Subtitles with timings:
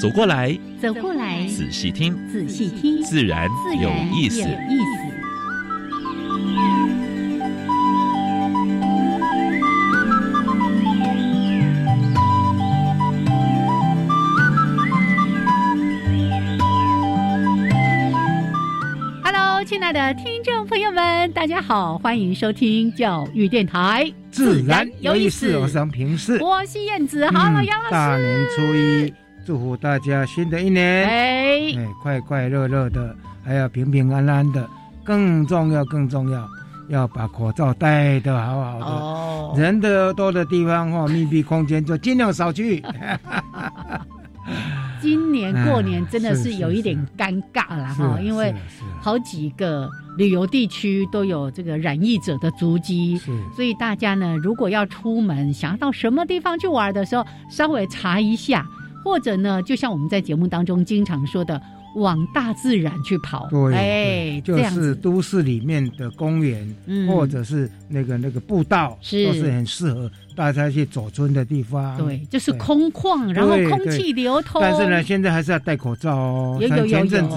[0.00, 3.48] 走过来，走过来，仔细听，仔细听，自然
[3.80, 4.46] 有意思。
[19.24, 25.56] Hello，亲爱的听众朋友们，大家好，欢迎收听教育电台，自然有意思。
[25.58, 27.26] 我是平视，我是燕子。
[27.32, 29.12] 好了，杨老师，大年初一，
[29.48, 34.68] 祝福大家新的一年，哎，哎，快快乐乐的，还要平平安安的。
[35.02, 36.46] 更重要，更重要，
[36.90, 38.84] 要把口罩戴得好好的。
[38.84, 42.84] 哦，人的多的地方或 密闭空间就尽量少去。
[45.00, 48.54] 今年过年真的是有一点尴尬了哈，因为
[49.00, 53.18] 好几个旅游地区都有这个染疫者的足迹，
[53.56, 58.66] 所以大家呢，如果要出门，想要到什么地方去玩的时候，稍微查一下，
[59.08, 61.60] 或者呢，就像我们在节目当中经常说的。
[61.94, 71.96] 往大自然去跑，对，哎，就是都市里面的公园，嗯或者是那个那个步道，是都是很适合大家去走村的地方。
[71.96, 74.60] 对，就是空旷，然后空气流通。
[74.60, 76.58] 但是呢，现在还是要戴口罩哦。
[76.60, 77.36] 有有有前阵子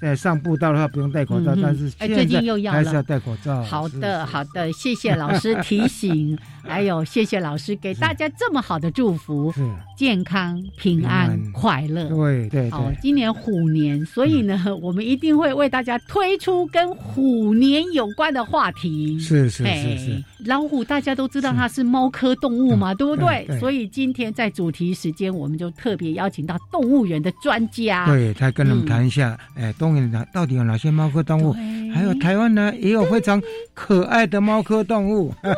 [0.00, 3.62] 在上步道的话不用戴口罩，但是哎，最近又要还是要戴口罩。
[3.62, 9.54] 好的，好的，谢谢老师提醒， 还有谢谢老师给大家这么好的祝福，
[10.02, 12.08] 健康、平安、快乐。
[12.08, 12.68] 对对。
[12.70, 14.04] 好，今年虎年。
[14.04, 19.16] 所以呢，我们一定会为大家推出跟虎年有关的话题。
[19.20, 23.46] 是是是是，老虎大家都知道它是猫科动物嘛，对不对？
[23.60, 31.52] 所以今天在主题时间，我们就特别邀请到动物园的专家，对他跟我们谈一下，哎，动物园到底有哪些猫科动物？
[31.94, 33.40] 还有台湾呢，也有非常
[33.72, 35.32] 可爱的猫科动物。
[35.44, 35.54] 对，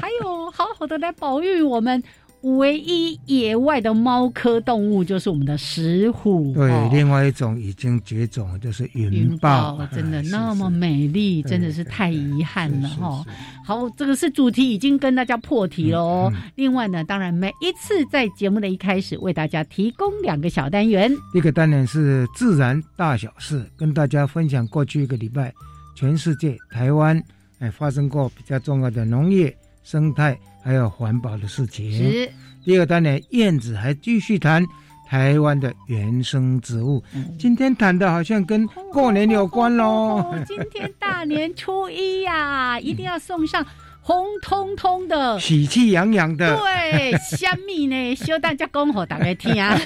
[0.00, 2.00] 还有好好的来保育我们。
[2.46, 6.52] 唯一野外的猫科动物就是我们的石虎。
[6.54, 9.76] 对，另外一种已经绝种，就是云豹。
[9.92, 13.24] 真的那么美丽，真的是太遗憾了哈。
[13.64, 16.32] 好，这个是主题，已经跟大家破题了哦。
[16.54, 21.12] 另外呢，当然每一次在节目的一开始，为大家提供两个小单元。
[21.34, 25.52] 一个单元是自然大小事，跟大家分享过去一个礼拜
[25.96, 27.20] 全世界台湾
[27.58, 29.52] 哎发生过比较重要的农业
[29.82, 30.38] 生态。
[30.66, 31.96] 还有环保的事情。
[31.96, 32.28] 是
[32.64, 34.66] 第二单元，燕子还继续谈
[35.08, 37.00] 台湾的原生植物。
[37.38, 40.34] 今天谈的好像跟过年有关喽。
[40.44, 43.64] 今天大年初一呀，一定要送上
[44.00, 46.58] 红彤彤的、喜气洋洋的。
[46.58, 49.78] 对，香蜜呢，修大家恭候大家听啊。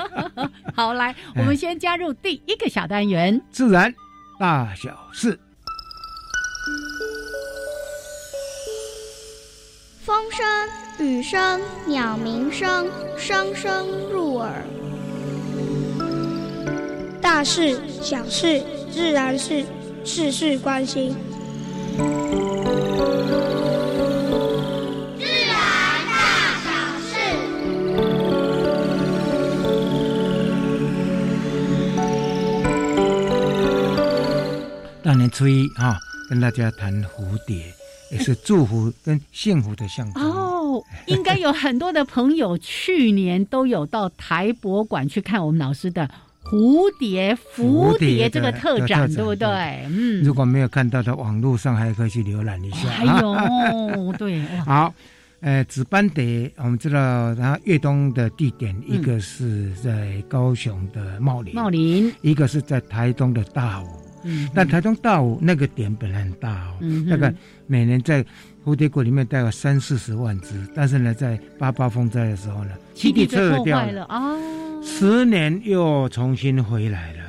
[0.72, 3.94] 好，来，我们先加入第一个小单元：自然
[4.40, 5.38] 大小事。
[10.06, 10.46] 风声、
[11.04, 14.62] 雨声、鸟鸣声，声声入耳。
[17.20, 19.64] 大事、小事、自然事
[20.04, 21.16] 事事关心。
[25.18, 25.56] 自然
[26.06, 26.70] 大小
[27.02, 27.10] 事。
[35.02, 35.98] 大年初一哈，
[36.30, 37.74] 跟大家谈蝴蝶。
[38.10, 40.82] 也是祝福跟幸福的象征哦。
[41.06, 46.08] 应该有很多的朋友去年都有到台博馆去看我们老师的
[46.44, 49.48] 蝴蝶蝴蝶这个特展，对不对？
[49.88, 52.88] 嗯，如果没有看到的，网络上还可以去浏览一下。
[52.90, 54.94] 还有，对， 好，
[55.40, 64.05] 呃，紫斑蝶，我们知道它越冬的地点，一个是在高雄的茂林，茂林，一个是在台东的大武。
[64.54, 66.74] 但台中大武那个点本来很大哦，
[67.08, 67.32] 大概
[67.66, 68.24] 每年在
[68.64, 74.34] 蝴蝶谷里面大概三四十万只，但是呢，在八八风灾的时候呢，基地撤掉了啊，
[74.82, 77.20] 十年又重新回来了。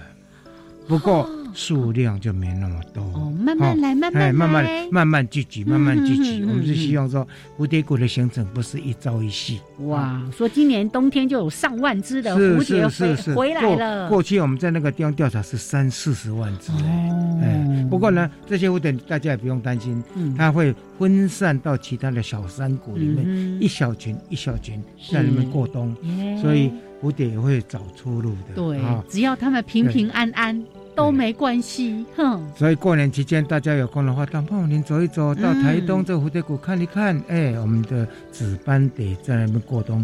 [0.88, 3.02] 不过数量就没那么多。
[3.16, 6.44] 哦，慢慢来，慢慢来，慢慢慢慢聚集，慢慢聚集。
[6.48, 7.28] 我们是希望说
[7.58, 9.60] 蝴蝶谷的形成不是一朝一夕。
[9.80, 14.08] 哇，说今年冬天就有上万只的蝴蝶飞回来了。
[14.08, 16.72] 过去我们在那个地方调查是三四十万只。
[16.74, 20.04] 哦，哎，不过呢，这些蝴蝶大家也不用担心，
[20.38, 23.26] 它会分散到其他的小山谷里面，
[23.60, 24.80] 一小群一小群
[25.12, 25.96] 在里面过冬，
[26.40, 26.72] 所以。
[27.00, 30.60] 蝴蝶也会找出路的，对，只要他们平平安安
[30.98, 32.44] 都没关系，哼。
[32.58, 40.04] 所以过年期间大家有空的话，到凤林走一走，到台东这蝴蝶谷看一看，哎，我们的紫斑蝶在那边过冬。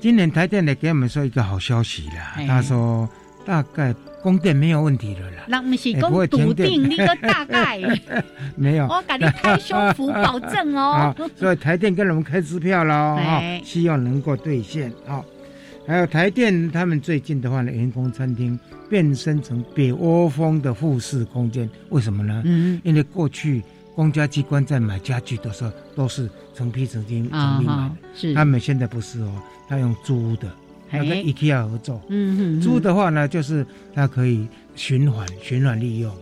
[0.00, 3.08] 今年台电也给我们说一个好消息啦，他说
[3.44, 3.92] 大概
[4.22, 7.80] 供电没有问题了啦，那不是供笃定，那个大概
[8.54, 11.12] 没有，我给你开胸脯保证 哦。
[11.34, 15.24] 所以台电跟我们开支票了，哈，希望能够兑现，哦。
[15.84, 18.56] 还有台电，他们最近的话呢，员工餐厅
[18.88, 22.42] 变身成北欧风的复式空间，为什么呢？
[22.44, 23.62] 嗯，因为过去
[23.94, 28.34] 公家机关在买家具的时候都是成批成批成批买的，是。
[28.34, 29.32] 他们现在不是哦，
[29.68, 30.50] 他用租的，
[30.90, 36.12] 他跟 IKEA 合作，嗯嗯，租的话呢，就是它可以循环循环利用。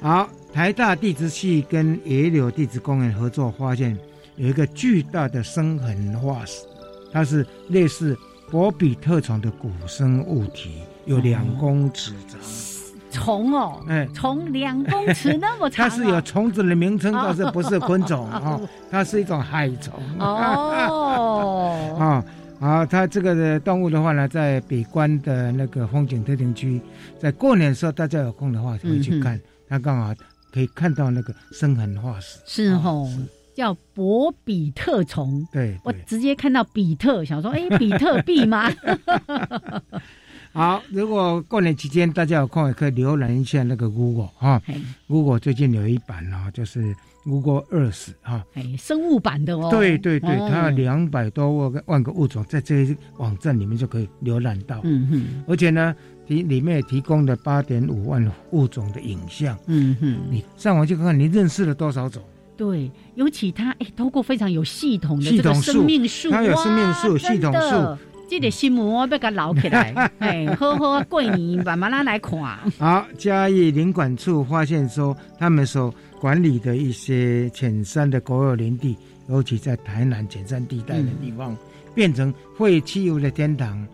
[0.00, 3.96] 好，台大地质系跟野柳地质公园合作，发现
[4.36, 6.64] 有一个巨大的生痕化石，
[7.12, 8.16] 它是类似。
[8.50, 10.72] 博比特虫的古生物体
[11.04, 12.40] 有两公尺长，
[13.10, 18.60] 虫哦，哎，虫两公尺那么长，它是有虫子的名称，但是不是昆虫啊，
[18.90, 19.94] 它是一种害虫。
[20.18, 22.24] 哦， 啊
[22.60, 26.80] 啊，它这个的动物的话呢，在北关的那个风景特定区，
[27.18, 30.14] 在过年的时候，大家有空的话可以去看，它刚好
[30.52, 33.08] 可以看到那个生痕化石，是哦。
[33.54, 35.78] 叫博比特虫，对。
[35.84, 38.70] 我直接看到比特，想说，哎，比特币吗？
[40.52, 44.60] 好，如果过年期间大家有空，也可以浏览一下那个 Google 哈
[45.08, 46.94] ，Google 最近有一版哦，就是
[47.24, 55.94] Google Earth 哈，哎，生物版的哦，对对对，它两百多万个万个物种在这些网站里面就可以浏览到，嗯哼，而且呢，
[56.26, 62.22] 提里面也提供了八点五万物种的影像，嗯哼，你上网去看看，你认识了多少种？
[62.54, 67.98] 对，尤其它哎，透过非常有系统的这个生命树，它有生命树系统树，
[68.32, 72.40] 这个新闻我要给它捞起来， 哎，好好过年慢慢来来看。
[72.78, 78.96] 好，嘉义林管处发现说，他们所管理的一些浅山的国有林地，
[79.28, 81.54] 尤其在台南浅山地带的地方，
[81.94, 83.86] 变成废弃物的天堂。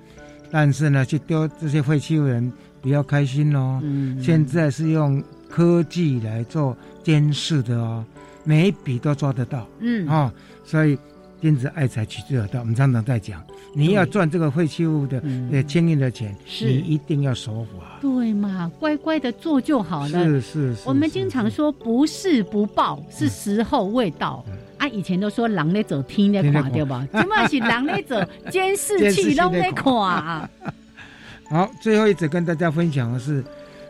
[0.52, 3.80] 但是呢，去丢这些废弃物人比较开心哦。
[3.82, 5.20] 嗯，现在是用
[5.50, 8.04] 科技来做监视的哦。
[8.44, 10.32] 每一笔都抓得到，嗯啊，
[10.64, 10.96] 所以
[11.40, 12.60] 君子爱财，取之有道。
[12.60, 13.42] 我们常常在讲，
[13.72, 17.98] 你要赚这个废弃物的呃清运的钱，你一定要守法。
[18.00, 20.24] 对嘛，乖乖的做就好了。
[20.24, 20.82] 是是是。
[20.84, 24.44] 我们经常说不是不报，是时候未到。
[24.78, 27.06] 啊，以前都说狼咧走，天咧看，对吧？
[27.14, 28.20] 起码是狼咧走，
[28.50, 29.84] 监视器拢咧看。
[31.50, 33.44] 好，最后一则跟大家分享的是，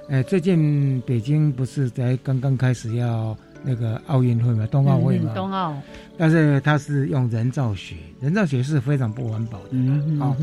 [0.08, 3.36] 哎，最近北京不是才刚刚开始要。
[3.62, 5.75] 那个奥运会嘛，冬奥会嘛，冬奥，
[6.16, 10.37] 但是它是用人造雪，人造雪是非常不环保的啊。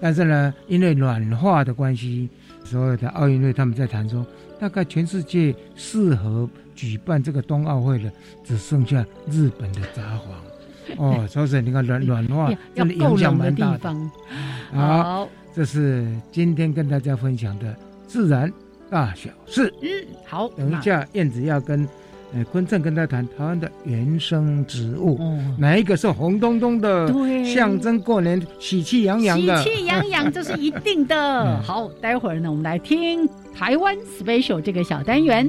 [0.00, 2.28] 但是呢，因为暖化的关系，
[2.64, 4.24] 所有的奥运会他们在谈说，
[4.58, 8.10] 大概全世界适合举办这个冬奥会的，
[8.44, 10.98] 只剩下日本的札幌。
[10.98, 13.94] 哦， 所以你看暖暖化真的影响蛮大的。
[14.72, 18.52] 好，这是今天跟大家分享的自然
[18.88, 19.72] 大小事。
[19.82, 19.88] 嗯，
[20.24, 21.86] 好，等一下燕子要跟。
[22.34, 25.18] 哎，坤正跟他谈台湾的原生植物，
[25.56, 27.08] 哪一个是红彤彤的，
[27.44, 29.62] 象征过年喜气洋洋的？
[29.62, 31.62] 喜气洋洋 这是一定的。
[31.62, 35.48] 好，待会儿呢，我们来听台湾 special 这个小单元。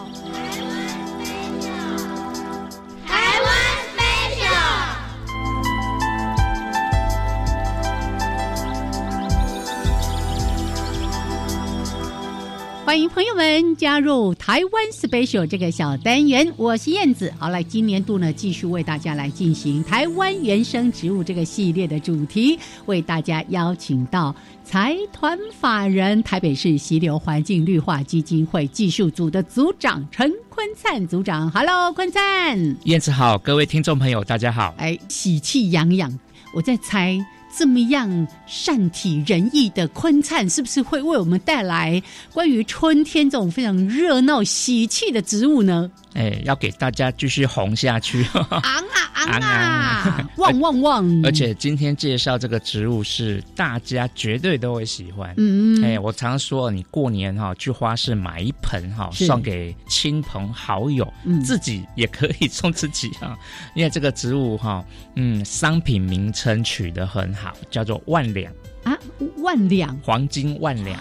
[12.83, 17.31] 欢迎朋友们加入台湾 special 这个小单元，我是燕子。
[17.37, 24.35] 好，来今年度呢，继续为大家来进行台湾原生植物这个系列的主题，为大家邀请到
[24.65, 31.49] 财团法人台北市溪流环境绿化基金会技术组的组长陈坤灿组长。
[31.51, 34.73] Hello，坤灿，燕子好，各位听众朋友，大家好。
[34.77, 36.19] 哎，喜气洋洋，
[36.53, 37.23] 我在猜。
[37.57, 42.01] 这么样善体人意的坤灿，是不是会为我们带来
[42.33, 45.89] 关于春天这种非常热闹喜气的植物呢？
[46.13, 48.23] 哎，要给大家继续红下去。
[48.33, 51.21] 昂啊昂啊，旺旺旺！
[51.23, 55.33] 而且今天介绍这个植物是大家绝对都会喜欢。
[55.37, 55.83] 嗯嗯。
[55.83, 61.11] 哎，我常说，你过年哈去花市买一盆哈，送给亲朋好友，
[61.43, 63.37] 自己也可以送自己啊。
[63.75, 64.83] 因为这个植物哈，
[65.15, 68.51] 嗯，商品名称取得很好，叫做万两
[68.83, 68.97] 啊，
[69.37, 70.99] 万两黄金万两。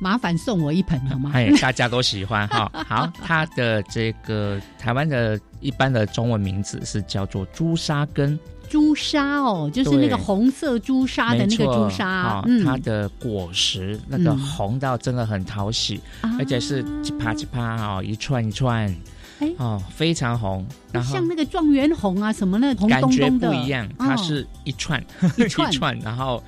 [0.00, 1.30] 麻烦送我一盆好吗？
[1.34, 2.70] 哎，大家都喜欢哈。
[2.88, 8.38] 好，它的这个台湾的一般的中文名字是叫做朱砂根。
[8.68, 12.42] 朱砂哦，就是那个红色朱砂的那个朱砂。
[12.46, 16.00] 嗯，它的果实那个红到真的很讨喜，
[16.38, 18.88] 而且是几啪几啪哦，一串一串，
[19.40, 20.64] 哎哦，非常红。
[20.92, 23.86] 然后像那个状元红啊什么的，感觉不一样。
[23.98, 25.02] 它是一串
[25.36, 26.42] 一串，然后。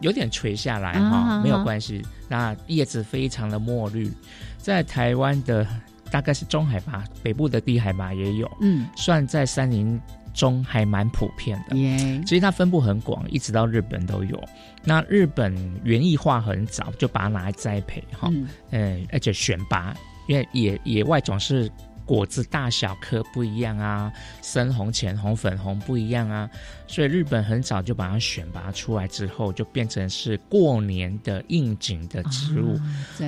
[0.00, 2.02] 有点垂下来哈，没有关系。
[2.28, 4.10] 那叶子非常的墨绿，
[4.58, 5.66] 在台湾的
[6.10, 10.00] 大概是中海拔，北部的低海拔也有，嗯，算在山林
[10.32, 11.76] 中还蛮普遍的。
[11.76, 14.42] 耶其实它分布很广，一直到日本都有。
[14.84, 18.30] 那日本园艺化很早，就把它拿来栽培哈，
[18.70, 19.94] 嗯，而且选拔，
[20.28, 21.70] 因为野野外总是。
[22.04, 26.48] 果子大小颗不一样啊，深红、浅红、粉红不一样啊，
[26.86, 32.78] 所以日本很早就把它选拔出来之后，就变成是过年的应景的植物。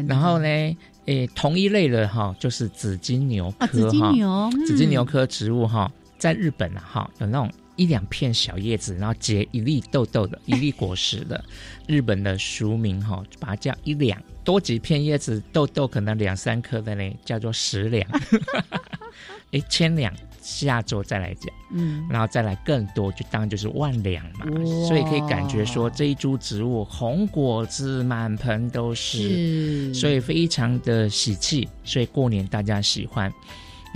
[0.09, 0.77] 然后呢，
[1.07, 11.43] 诶，同一类的哈，就是紫金牛科哈，紫金牛，紫金牛科植物哈，在日本啊哈，有那种一两片小叶子，然后结一粒豆豆的，一粒果实的，
[11.87, 14.21] 日本的俗名哈，把它叫一两。
[14.45, 18.07] 多几片叶子，豆豆可能两三颗的呢，叫做十两。
[19.51, 21.53] 一，千两，下周再来讲。
[21.73, 24.47] 嗯，然后再来更多，就当然就是万两嘛。
[24.87, 33.33] 所以可以感觉说，这一株植物红果子满盆都是，所以非常的喜气，所以过年大家喜欢。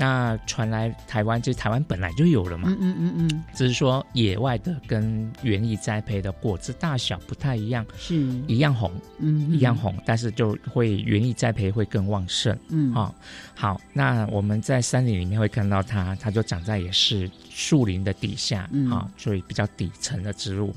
[0.00, 8.14] 那传来台湾，这台湾本来就有了嘛，嗯嗯嗯只是说野外的跟园艺栽培的果子大小不太一样，是。
[8.47, 13.12] 一样红，嗯，一样红，但是就会园艺栽培会更旺盛，嗯，好，
[13.57, 20.73] 好，那我们在山林里面会看到它，它就长在也是树林的底下，啊，所以比较底层的植物，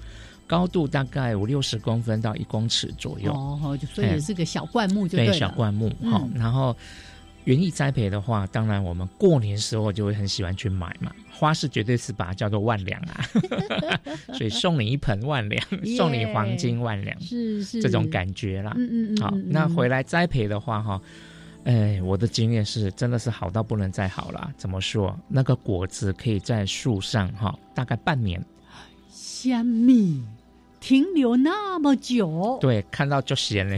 [0.47, 6.75] 高度大概五六十公分到一公尺左右，哦，所以也是个小灌木，就对，小灌木，好，然后。
[7.45, 11.11] 园艺栽培的话，当然我们过年时候就会很喜欢去买嘛。
[11.31, 13.25] 花市绝对是把它叫做万两啊，
[14.37, 15.65] 所以送你一盆万两，
[15.97, 18.73] 送你黄金万两，是是这种感觉啦。
[18.77, 19.17] 嗯嗯嗯。
[19.17, 21.01] 好，那回来栽培的话哈，
[21.63, 24.51] 哎，我的经验是真的是好到不能再好了。
[24.55, 25.17] 怎么说？
[25.27, 28.39] 那个果子可以在树上哈，大概半年。
[29.09, 30.23] 香蜜。
[30.81, 33.77] 停留那么久，对，看到就咸了。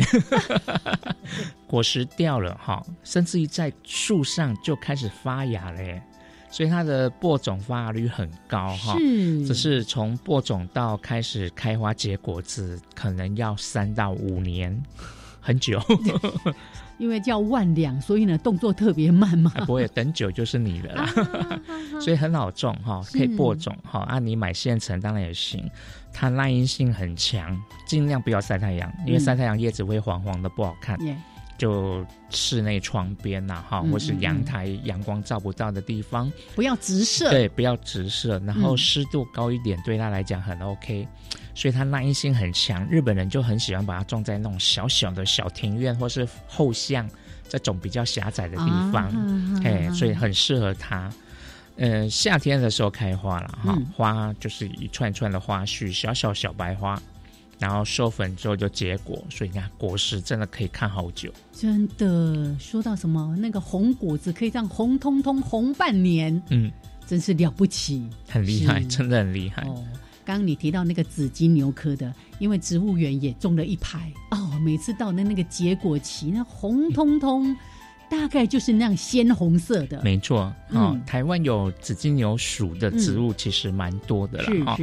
[1.68, 6.02] 果实掉了哈，甚至于在树上就开始发芽嘞，
[6.50, 8.98] 所以它的播种发芽率很高哈。
[8.98, 14.82] 是，只是从播种到开始开花结果子，可能要三到五年，
[15.42, 15.82] 很久。
[17.00, 19.52] 因为叫万两，所以呢动作特别慢嘛。
[19.66, 21.10] 不会等久就是你的啦，
[22.00, 24.02] 所以很好种哈，可以播种哈。
[24.02, 25.70] 啊，你买现成当然也行。
[26.14, 30.98] 它耐阴性很强，尽量不要晒太阳，因为晒太阳叶子会黄黄的不好看。
[31.56, 37.30] 就室内窗边呐，哈，或是阳台阳光照不到的地方，不要直射。
[37.30, 41.08] 对，不要直射，然后湿度高一点，对它来讲很 OK。
[41.54, 47.08] 所以它耐阴性很强，日本人就很喜欢把它种在那种小小的小庭院或是后巷
[47.48, 49.10] 这种比较狭窄的地方，
[49.64, 51.10] 哎，所以很适合它。
[51.76, 57.02] 呃，夏天的时候开花了哈，花就是一串串的花絮，小小小白花，
[57.58, 61.34] 然后授粉之后就结果，所以你看果实真的可以看好久。
[61.52, 66.72] 真的，说到什么那个红果子可以这样红彤彤红半年，嗯，
[67.08, 69.64] 真是了不起，很厉害，真的很厉害。
[69.64, 69.84] 哦
[70.26, 77.54] 刚刚你提到那个紫金牛科的，因为植物园也种了一排哦，每次到那那个结果期，那红彤彤。
[78.14, 80.00] 大概就是那样鲜红色的。
[80.04, 84.78] 没错，哦，台湾有紫金牛属的植物其实蛮多的了哈。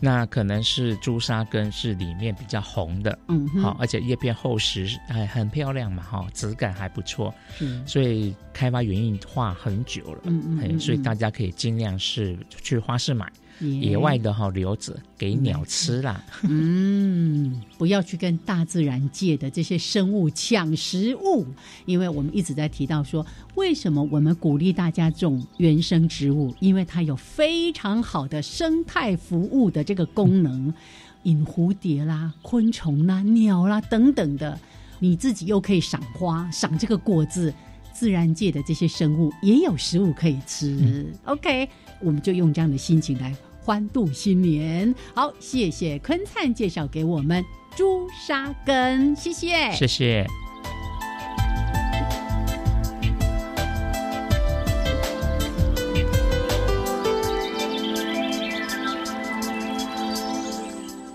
[0.00, 13.30] 那可能是朱砂根是里面比较红的，嗯，好，而且叶片厚实，哎，很漂亮嘛，哈，质感还不错，嗯，所以开发园艺化很久了，嗯嗯，所以大家可以尽量是去花市买。
[13.68, 16.24] 野外的哈留着给鸟吃啦。
[16.42, 21.46] 嗯，不要去跟大自然界的这些生物抢食物，
[21.84, 26.54] 因为我们一直在提到说，为什么我们鼓励大家种原生植物？
[26.60, 30.72] 因为它有非常好的生态服务的这个功能，
[31.24, 34.58] 引蝴蝶啦、昆虫啦、鸟啦等等的，
[34.98, 37.52] 你自己又可以赏花、赏这个果子，
[37.92, 41.06] 自然界的这些生物也有食物可以吃。
[41.24, 41.68] OK，
[42.00, 43.34] 我们就用这样的心情来。
[43.64, 47.44] 欢度新年，好，谢谢坤灿介绍给我们
[47.76, 50.26] 朱砂根，谢谢，谢谢。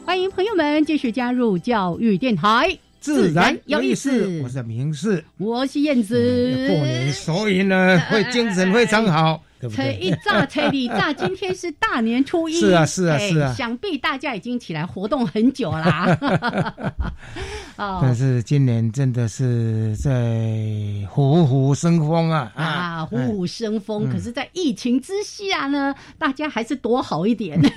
[0.05, 4.41] 欢迎朋友们继续加入教育电台，自然有意思。
[4.41, 6.65] 我是明世，我是燕子。
[6.69, 9.43] 过年，所以呢， 会精神非常好。
[9.69, 12.59] 车一炸，车二炸，今天是大年初一。
[12.59, 13.53] 是啊，是啊，是啊。
[13.53, 16.17] 想必大家已经起来活动很久啦。
[17.75, 20.11] 但是今年真的是在
[21.09, 22.51] 虎虎生风啊！
[22.55, 24.11] 啊，虎虎生风。
[24.11, 27.59] 可是，在疫情之下呢，大家还是多好一点。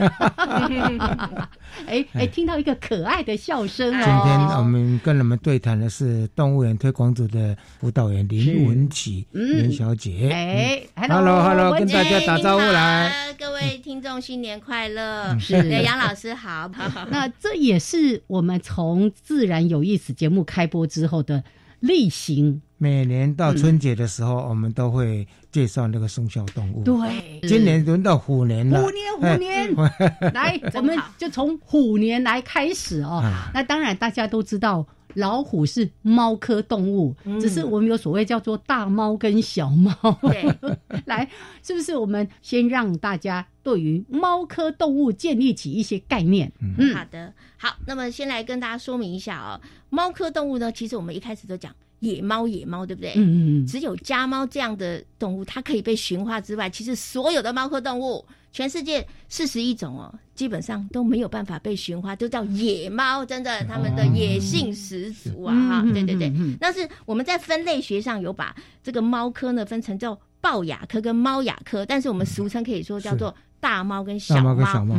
[1.87, 4.23] 哎哎，听到一个可爱的笑声哦。
[4.25, 10.31] 今天我们跟你们对谈的是动物园推广组的辅导员林文琪林小姐。
[10.33, 11.70] 哎，Hello，Hello。
[11.73, 15.37] 跟大家打招呼来，各位听众新年快乐！
[15.39, 16.71] 是杨老师好。
[17.11, 21.43] 那这也是我们从自然有意思节目开播之后的
[21.81, 22.61] 例行。
[22.79, 26.83] 每年到春节的时候，我们都会介绍那个生肖动物。
[26.83, 28.81] 对，今年轮到虎年了。
[28.81, 33.23] 虎年，虎年，来， 我们就从虎年来开始哦。
[33.53, 34.87] 那当然，大家都知道。
[35.15, 39.93] 老虎是猫科动物，只是我们有所谓叫做大猫跟小猫。
[40.23, 40.55] 对，
[41.07, 41.29] 来，
[41.63, 46.51] 是不是我们先让大家对于猫科动物建立起一些概念？
[46.61, 53.13] 嗯，好的，好，那么先来跟大家说明一下哦，猫科动物呢，其实我们一开始都讲野猫，野猫对不对？
[53.17, 58.25] 嗯嗯嗯，只有家猫这样的动物，它可以被驯化之外，其实所有的猫科动物。
[58.53, 65.55] 全世界四十一种哦，基本上都没有办法被驯化，都叫野猫，真的，它们的野性十足啊！
[65.55, 73.35] 哈，对对对，但是我们在分类学上有把这个猫科呢分成叫豹亚科跟猫亚科，但是我们俗称可以说叫做。
[73.61, 74.55] 大猫跟小猫，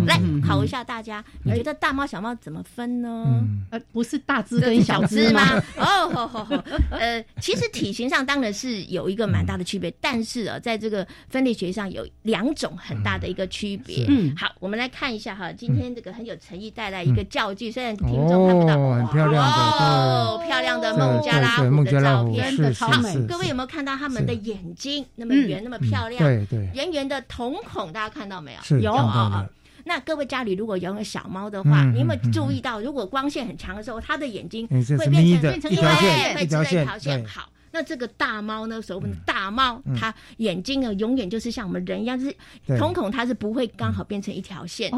[0.05, 3.43] 来考一下大家，你觉得大猫小猫怎么分呢？
[3.71, 5.41] 呃，不是大只跟小只吗？
[5.77, 14.05] 哦，呃，其实体型上当然是有一个蛮大的区别，但是啊，在这个分类学上有两种很大的一个区别。
[14.07, 22.91] 嗯，好，我们来看一下哈，今天这个很有诚意带来一个教具，虽然听众看不到，很漂亮的哦，漂亮的孟加拉虎的照片，好，
[23.27, 26.21] 各位有没有看到他们的眼睛那么圆那么漂亮？
[26.21, 28.50] 对对，圆圆的瞳孔，大家看到没？
[28.81, 29.47] 有啊，
[29.85, 37.25] 那各位家里如果养有小猫的话，你有没有注意到，如果光线很强的时候，它的眼睛会变成变成一条线，会织一条线。
[37.25, 42.35] 好，那这个大猫呢，所谓的大猫，它眼睛呢，永远就是像我们人一样，就是
[42.77, 44.97] 瞳孔它是不会刚好变成一条线的。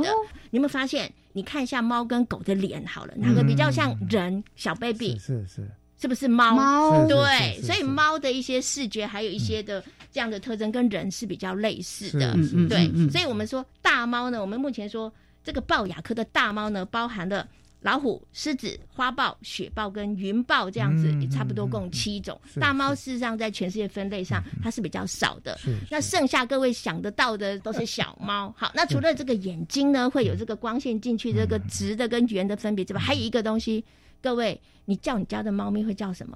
[0.49, 1.11] 你有没有发现？
[1.35, 4.43] 你看一下猫跟狗的脸好了，哪个比较像人？
[4.55, 5.63] 小 baby 是是。
[5.63, 5.71] 是
[6.07, 6.55] 不是猫？
[6.55, 12.33] 猫对，所以猫的一些视觉还有一些的这样的特征跟人是比较类似的。
[12.67, 15.11] 对，所以我们说大猫呢，我们目前说
[15.43, 17.47] 这个豹亚科的大猫呢，包含了
[17.81, 22.39] 老虎、狮子、花豹、雪豹跟云豹这样子，也差不多共七种。
[22.59, 25.59] 大猫事实上在全世界分类上它是比较少的。
[25.91, 28.53] 那剩下各位想得到的都是小猫。
[28.57, 33.83] 好，那除了这个眼睛呢，会有这个光线进去这个直的跟圆的分别之外，还有一个东西。
[34.23, 36.35] 各位，你叫你家的猫咪会叫什么？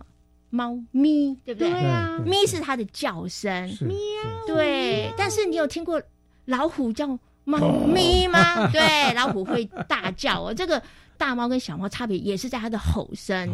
[0.50, 1.72] 猫咪，对不对？
[1.72, 3.96] 对啊，咪是它的叫声，喵。
[4.46, 6.02] 对，但是你有听过
[6.46, 8.68] 老虎叫猫 咪吗？
[8.72, 10.84] 对，老虎会大叫哦，这个。
[11.18, 13.50] 大猫跟小猫差别也是在它的吼声，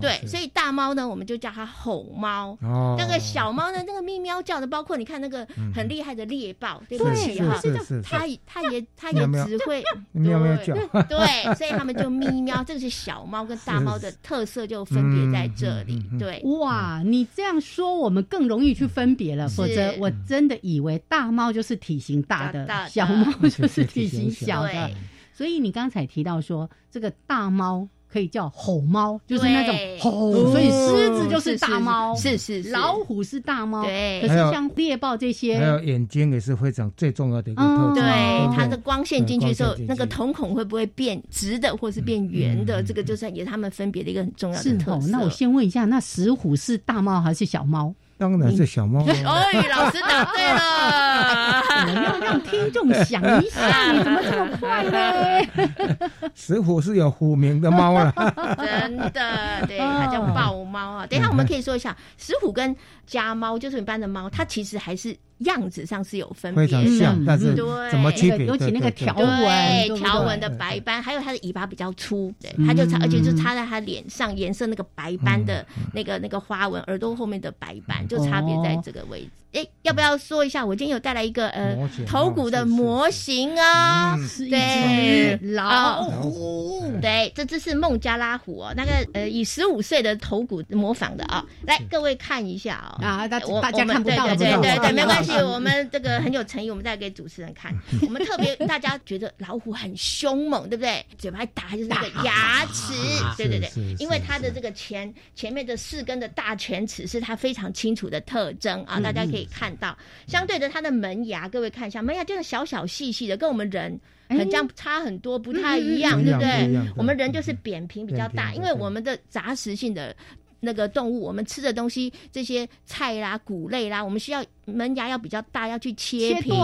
[0.00, 2.56] 对，所以大猫呢，我们就叫它吼猫。
[2.62, 7.60] 哦，那个小猫呢，那个咪喵叫的，包括你看那个很厉害的猎豹，对不起哈，
[8.02, 10.74] 它它也它也只会喵喵叫，
[11.08, 16.02] 对，所以他们就咪喵，这个是小猫跟大猫的特色，就分别在这里。
[16.18, 24.90] 对，哇，你这样说我们更容易去分别了，否则我真的以为大猫就是体型大的，小猫就是体型小的。
[25.38, 34.20] 所以你刚才提到说，这个大猫可以叫吼猫，就是那种吼，所以狮子就是大猫，是是是，老虎是大猫，对。
[34.20, 37.94] 可是像猎豹这些，还有眼睛也是非常最重要的一个特征。
[37.94, 42.82] 对，它的光线进去的时候，那个瞳孔会不会变直的，或是变圆的？
[42.82, 45.06] 这个就是也是它们分别的一个很重要的特色。
[45.06, 47.94] 那我先问一下，那石虎是大猫还是小猫？
[48.16, 49.04] 当然是小猫。
[49.06, 49.22] 哎，
[49.68, 51.57] 老师答对了。
[51.86, 56.08] 我要让听众想一下， 你怎么这么快呢？
[56.34, 58.12] 石虎是有虎名的猫了。
[58.58, 61.06] 真的，对，它叫豹猫啊。
[61.06, 62.74] 等一下，我们可以说一下，石虎跟
[63.06, 65.16] 家猫就是一般的猫，它其实还是。
[65.40, 67.54] 样子上是有分别，非常像，但是
[67.90, 68.46] 怎么区别？
[68.46, 79.30] 尤其那个条纹，条纹的白斑，还有它的尾巴比较粗，对，它就插，而且就插在它脸上，颜色那个白斑的那个那个花纹，耳朵后面的白斑就差别在这个位置。
[79.50, 80.64] 哎，要不要说一下？
[80.64, 81.74] 我今天有带来一个呃
[82.06, 84.14] 头骨的模型啊，
[84.50, 97.74] 对，老虎，对，这只是孟加拉虎哦，那个呃以十五岁的头骨模仿的啊，来各位看一下哦，啊，大大家看不到，对对对对，没关系，我们这个很有诚意，我们再给主持人看。
[98.02, 101.04] 我们特别大家觉得老虎很凶猛，对不对？
[101.18, 102.92] 嘴巴一打就是那个牙齿，
[103.36, 109.46] 对对对，因为它的这个前前面的四根的大犬齿是它非常清楚的特征啊，大家可以。
[109.50, 116.68] 看到，相对的，它的门牙，各位看一下，门牙就是小小细细的，跟我们人很这样差很多，不太一样，对不对？
[116.96, 120.14] 我们人就是扁平比较大，因为我们的杂食性的。
[120.60, 126.54] 那个动物，我们吃的东西，这些菜啦、谷类啦，我们需要门牙要比较大，要去切平。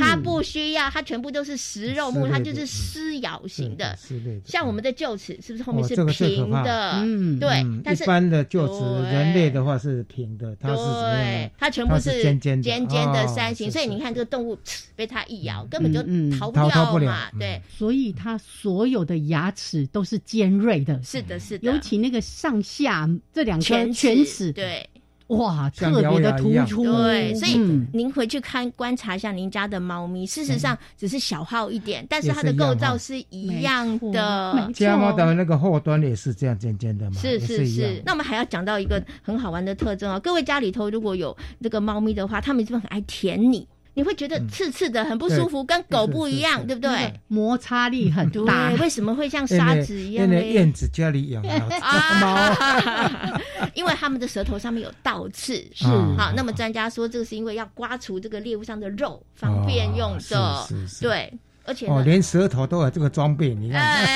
[0.00, 3.96] 它不需要，它全部都是食肉目，它就是撕咬型的。
[4.44, 6.92] 像我们的臼齿，是不是后面是平的？
[7.02, 7.64] 嗯，对。
[7.84, 14.58] 但是一般的臼齿，人类的话是平的，它是对，它全部是尖尖尖尖的三形，所以你看这个动物
[14.96, 16.02] 被它一咬，根本就
[16.38, 17.30] 逃不掉嘛。
[17.38, 21.00] 对，所以它所有的牙齿都是尖锐的。
[21.02, 21.70] 是的，是的。
[21.70, 23.08] 尤其那个上下。
[23.32, 24.88] 这两颗犬齿，对，
[25.30, 27.56] 哇，特别的突出，对，所以
[27.92, 34.70] 您回去看观察一下您家的猫咪，事实上只是小号一点，但是它的构造是一样的。
[34.74, 38.02] 家猫的那个后端也是这样尖尖的嘛，是是是。
[38.04, 43.66] 那我们还要讲到一个很好玩的特征哦，各位家里头如果有这个猫咪的话，它们是不是很爱舔你？
[43.94, 47.12] 你会觉得刺刺的很不舒服，跟狗不一样，对不对？
[47.28, 50.26] 摩擦力很大，为什么会像沙子一样？
[50.26, 51.42] 因为燕子家里养
[52.20, 52.54] 猫，
[53.74, 55.54] 因为他们的舌头上面有倒刺。
[55.74, 60.68] 是好，那么专家说，这个是因为要刮除这个猎物上的肉，方便用的。
[61.00, 61.32] 对。
[61.64, 64.06] 而且哦，连舌头都有这个装备，你看，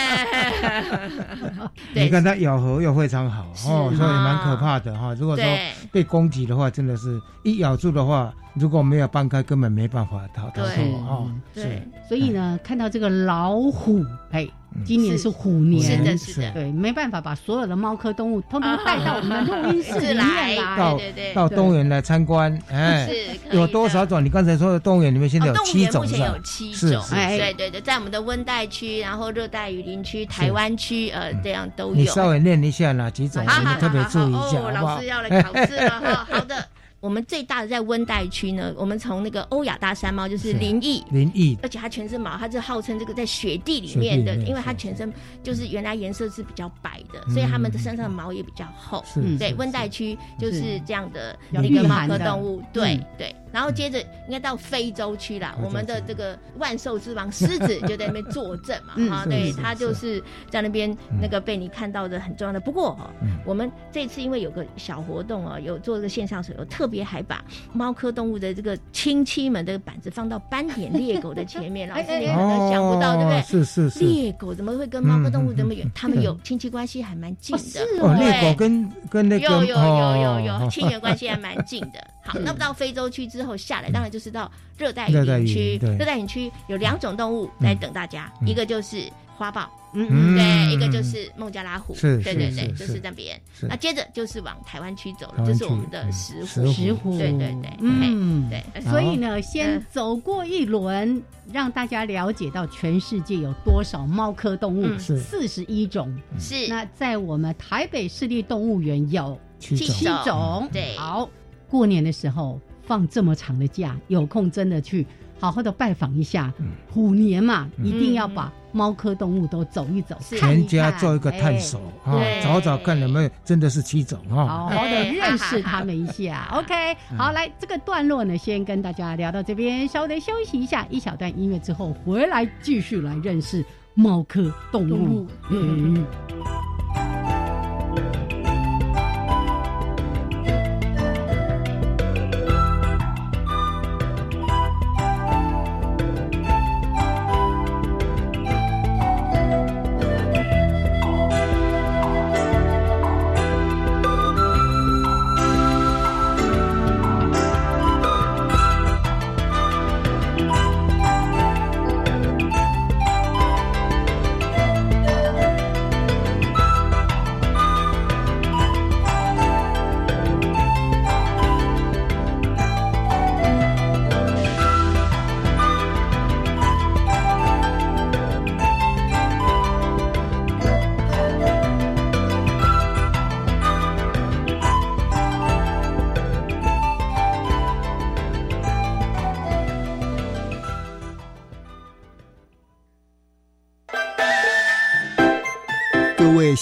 [1.94, 5.14] 你看它咬合又非常好哦，所以蛮可怕的哈。
[5.14, 5.44] 如果说
[5.92, 11.30] 被攻击的话，真的是一咬住的话，如果没有搬开，根本没办法逃逃脱哦。
[11.54, 14.48] 对，所以呢，看到这个老虎，哎。
[14.84, 16.04] 今年是虎年，是。
[16.04, 21.00] 的，是的，对，没办法把所有的猫科动物通通 带到我们的录音室里面来， 到
[21.34, 23.08] 到动物园来参观，哎，
[23.52, 24.24] 有多少种？
[24.24, 31.94] 你刚才说的动物园里面现在有七种，目前有七种，对对对，在我们的温带区，然后热带雨林区、台湾区，呃，这样都有。
[31.94, 36.68] 你稍微念一下哪几种，你特别注意一下，老师要来考试了 哈，好的。
[37.05, 45.12] 我们最大的在温带区呢，我们从那个欧亚大山猫就是林异，林异，而且它全身毛，它是号称这个在雪地里面的，因为它全身
[45.43, 49.05] 就是原来颜色是比较白的，所以它们的身上的毛也比较厚。
[49.38, 53.37] 对，温带区就是这样的那个猫科动物，对对。
[53.55, 62.59] 然后接着应该到非洲去啦，我们的这个万兽之王狮子就在那边坐镇嘛，哈，对，他就是在那边那个被你看到的很重要的。
[62.59, 62.99] 不过
[63.45, 73.40] 我们这次因为有个小活动啊，有做这个线上手游，特别还把猫科动物的这个亲戚们的板子放到斑点猎狗的前面， 老师你可能想不到，对不对？
[73.43, 75.88] 是是是，猎狗怎么会跟猫科动物这么远？
[75.95, 77.81] 他们有亲戚关系还蛮近的。
[78.01, 82.05] 哦，猎狗跟跟那个有有有有有亲缘关系还蛮近的。
[82.24, 85.78] 好，那么到 非洲区之后下来，当然就是到热带雨林区。
[85.98, 89.04] 热带雨林区有两种动物在等大家，一个就是
[89.37, 93.40] 花豹，嗯，对，一个就是孟加拉虎，对对对，就是那边。
[93.62, 98.62] 那接着就是往台湾区走了，就是我们的石虎，石虎，对对对，嗯，对。
[98.82, 106.16] 所以呢，先走过一轮，让大家了解到全世界有多少猫科动物，四十一种。
[106.38, 106.68] 是。
[106.68, 109.76] 那在我们台北市立动物园有七
[110.24, 111.28] 种，对，好。
[111.68, 115.07] 过年的时候放这么长的假，有空真的去
[115.38, 116.53] 好好的拜访一下。
[116.90, 126.48] 虎年嘛，一定要把猫科动物都走一走，全家做一个探索啊，找找看有没有真的是七种啊，好好的认识他们一下。
[126.55, 135.27] OK，好，来这个段落呢，先跟大家聊到这边，稍微休息一下，一小段音乐之后回来继续来认识猫科动物。
[135.50, 136.05] 嗯。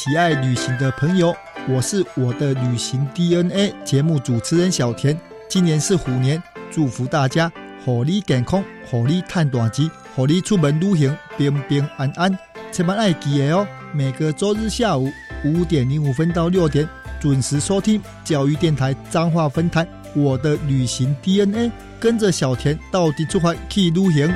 [0.05, 1.33] 喜爱旅行的朋友，
[1.69, 5.17] 我是我的旅行 DNA 节目主持人小田。
[5.49, 7.49] 今年是虎年，祝福大家
[7.87, 12.37] 火力健康，火力探短期，火力出门旅行平平安安。
[12.73, 15.09] 千万爱记得哦，每个周日下午
[15.45, 16.89] 五点零五分到六点
[17.21, 19.85] 准时收听教育电台彰化分台
[20.17, 21.69] 《我的旅行 DNA》，
[22.01, 24.29] 跟着小田到底出发去旅行。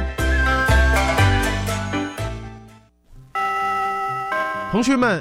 [4.70, 5.20] 同学们，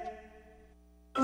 [1.13, 1.21] 好，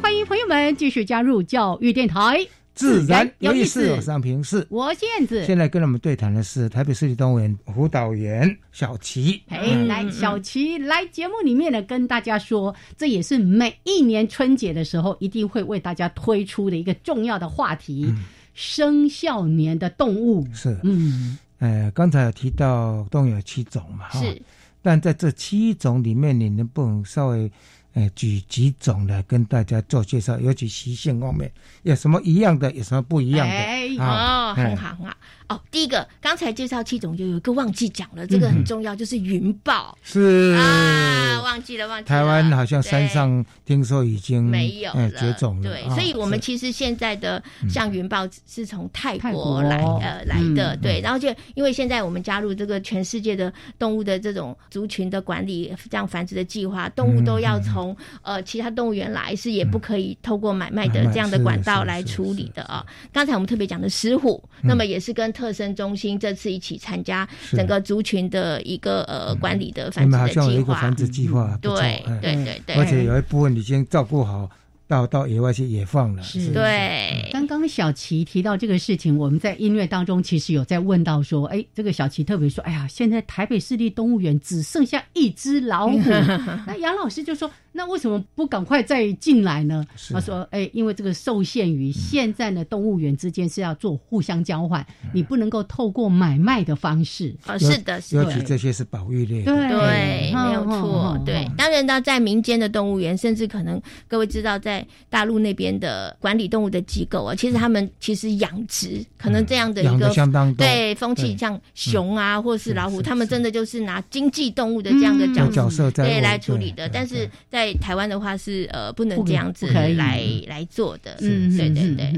[0.00, 4.00] 欢迎朋友们继续加入教育电台，自然有意思。
[4.00, 5.44] 上平是，我燕子。
[5.44, 9.40] 现在跟我们对谈的是台北市立动物园辅导员小琪。
[9.50, 18.12] 哎，来，小琪来节目里面呢，跟大家说，这也是每一年春节的时候一定会为大家推出的一个重要的话题——
[18.52, 20.44] 生肖年的动物。
[20.52, 24.10] 是，嗯，呃，刚才有提到动物有七种嘛？
[24.10, 24.42] 是。
[24.86, 27.50] 但在这七种里面，你能不能稍微，
[27.96, 30.38] 呃，举几种来跟大家做介绍？
[30.38, 31.50] 尤其习性方面，
[31.82, 33.54] 有什么一样的，有什么不一样的？
[33.54, 35.16] 哎，哦，很好啊。
[35.48, 39.96] 哦，第一个，刚才介绍七种，就有一个忘记讲了，这个很重要，就是云豹。
[40.02, 42.08] 是啊，忘记了，忘记了。
[42.08, 45.70] 台湾好像山上听说已经没有了，绝种了。
[45.70, 51.00] 对，所以我们其实现在的像云豹是从泰国来呃来的，对。
[51.00, 57.85] 然后就因为现在我们加入这个全世界的动物的这种族群的管理这样繁殖的计划，动物都要从
[58.22, 62.86] 呃其他动物园来，是也不可以透过买卖的这样的管道来处理的啊。
[63.12, 74.48] 刚才我们特别讲的石虎，那么也是跟特生中心这次一起参加整个族群的一个呃管理的繁殖的计划，繁殖计划对对对对，而且有一部分已经照顾好。
[74.88, 77.28] 到到野外去野放了，是对。
[77.32, 85.98] 刚刚小琪提到这个事情，我们在音乐当中其实有在问到说，哎，这个小琪特别说，哎呀，现在台北市立动物园只剩下一只老虎，
[86.66, 89.84] 那杨老师就说，那为什么不赶快再进来呢？
[90.10, 97.34] 他说，哎，因为这个受限于现在的，动物园之间是要做互相交换，你不能够透过买卖的方式。
[97.48, 101.44] 哦，是的，是的，尤其这些是保育类，对，没有错，对。
[101.58, 104.75] 当然呢，在民间的动物园，甚至可能各位知道在。
[104.76, 110.12] 在大陆那边的管理动物的机构啊，其实他们其实养殖可能这样的一个
[110.56, 116.88] 对风气，像熊啊或是老虎，他们真的就是拿经济动物的这样的角色对来处理的。
[116.88, 122.12] 但是在台湾的话是呃不能这样子来来做的，嗯，对对对。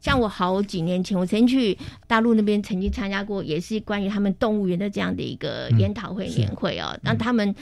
[0.00, 6.98] 像我好几年前，我曾经去大陆那边曾经参加过，也是关于他们动物园的这样的一个研讨会年会哦。
[7.02, 7.54] 让他们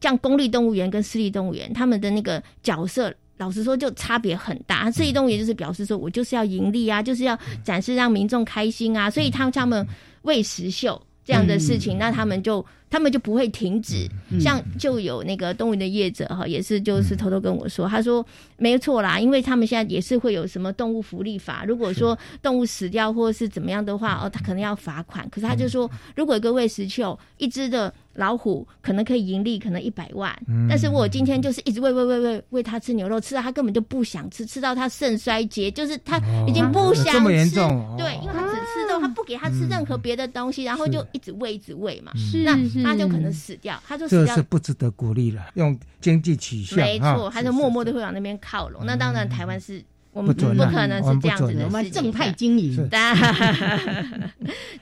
[0.00, 3.12] 像公立动物园跟私立动物园，他们的那个角色。
[3.40, 4.90] 老实说，就差别很大。
[4.90, 9.84] 这一动物园就是表示说，我就是要盈利啊，就是要展示让民众开心啊，所以他他们
[10.22, 12.64] 喂食秀这样的事情，那他们就。
[12.92, 14.04] 他们就不会停止，
[14.40, 18.26] 像就有那个动物的业者哈，也是就是偷偷跟我说，他说
[18.56, 25.24] 没错啦，因为他们现在也是会有什么动物福利法，如果说动物死掉或者是怎么样的话，哦，他可能要罚款。
[25.30, 30.30] 可是他就说，如果一个喂食秀一只的老虎可能可以盈利可能一百万，
[30.68, 37.54] 但是我今天就是一直喂喂喂喂喂它吃牛肉，吃到它根本就不想吃，吃到它肾衰竭，就是它已经不想吃，
[37.96, 42.12] 对，因为它只吃肉，它不给它吃任何别的东西，然后就一直喂一直喂嘛，
[42.44, 45.46] 那它就可能死掉，它就死掉这是不值得鼓励了。
[45.54, 48.84] 用经济取向，没错，它就默默的会往那边靠拢。
[48.84, 49.82] 那当然，台湾是。
[50.12, 52.88] 我们不可能是这样子的，我们正派经营。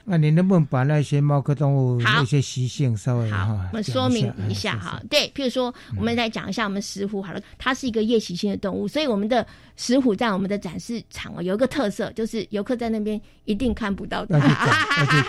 [0.05, 4.99] 那你能不能把那些猫科动物那些习性稍微好，我们说明一下哈？
[5.07, 9.45] 对，譬如说，我们来讲一下我们石虎好了，它是一个夜行性的动物，所以我们的
[9.77, 14.39] 石虎在我们的展示场有一个特色，就是游客在那边一定看不到它。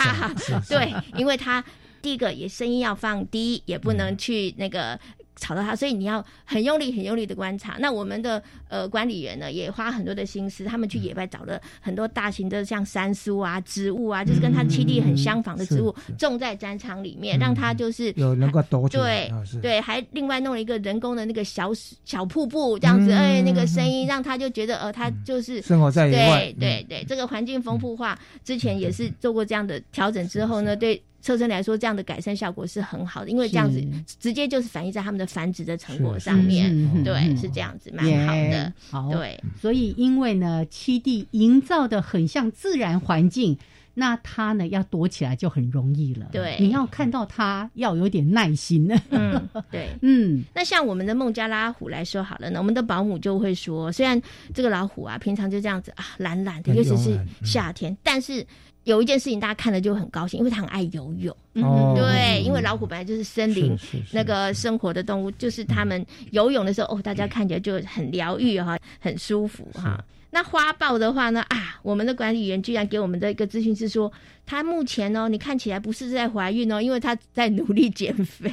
[0.66, 1.62] 对，因为它
[2.00, 4.98] 第一个也声音要放低，也不能去那个。
[5.40, 7.76] 吵到他，所以你要很用力、很用力的观察。
[7.80, 21.70] 那我们的呃管理员呢，也花很多的心思，他们去野外找了很多大型的像杉树啊、植物啊，就是跟它栖地很相仿的植物，种在展场里面，让它就是有能够躲对对，还另外弄了一个人工的那个小
[22.04, 31.02] 小瀑布，这样子，哎，那个声音让他就觉得，呃，他就是生活在野外，对对对，这个环境丰富化之前也是做过这样的调整之后呢，对。
[31.22, 33.84] 车身来说，这样的改善效果是很好的，因为这样子
[34.18, 37.04] 直接就是反映在他们的繁殖的成果上面。
[37.04, 38.72] 对，是这样子，蛮好的。
[38.90, 39.42] 好，对。
[39.60, 43.58] 所以，因为呢，七地营造的很像自然环境，
[43.94, 46.26] 那它呢要躲起来就很容易了。
[46.32, 48.90] 对，你要看到它要有点耐心。
[49.10, 50.42] 嗯， 对，嗯。
[50.54, 54.20] 那像我们的孟加拉虎来说好了呢，我们的保姆就会说，虽然
[54.54, 58.46] 这个老虎啊平常就这样子啊懒懒的，尤其是夏天，但是。
[58.90, 61.34] 有一件事情大家看了就很高兴，因为他很爱游泳。
[61.54, 61.62] 嗯
[61.94, 63.76] 对，因为老虎本来就是森林
[64.10, 70.04] 那个生活的动物，就是他们游泳的时候，哦，大家看起来就很疗愈哈，很舒服哈。
[70.32, 71.40] 那花豹的话呢？
[71.48, 74.10] 啊，我们的管理员居然给我们的一个资讯是说，
[74.50, 78.52] 他目前哦，你看起来不是在怀孕哦，因为他在努力减肥。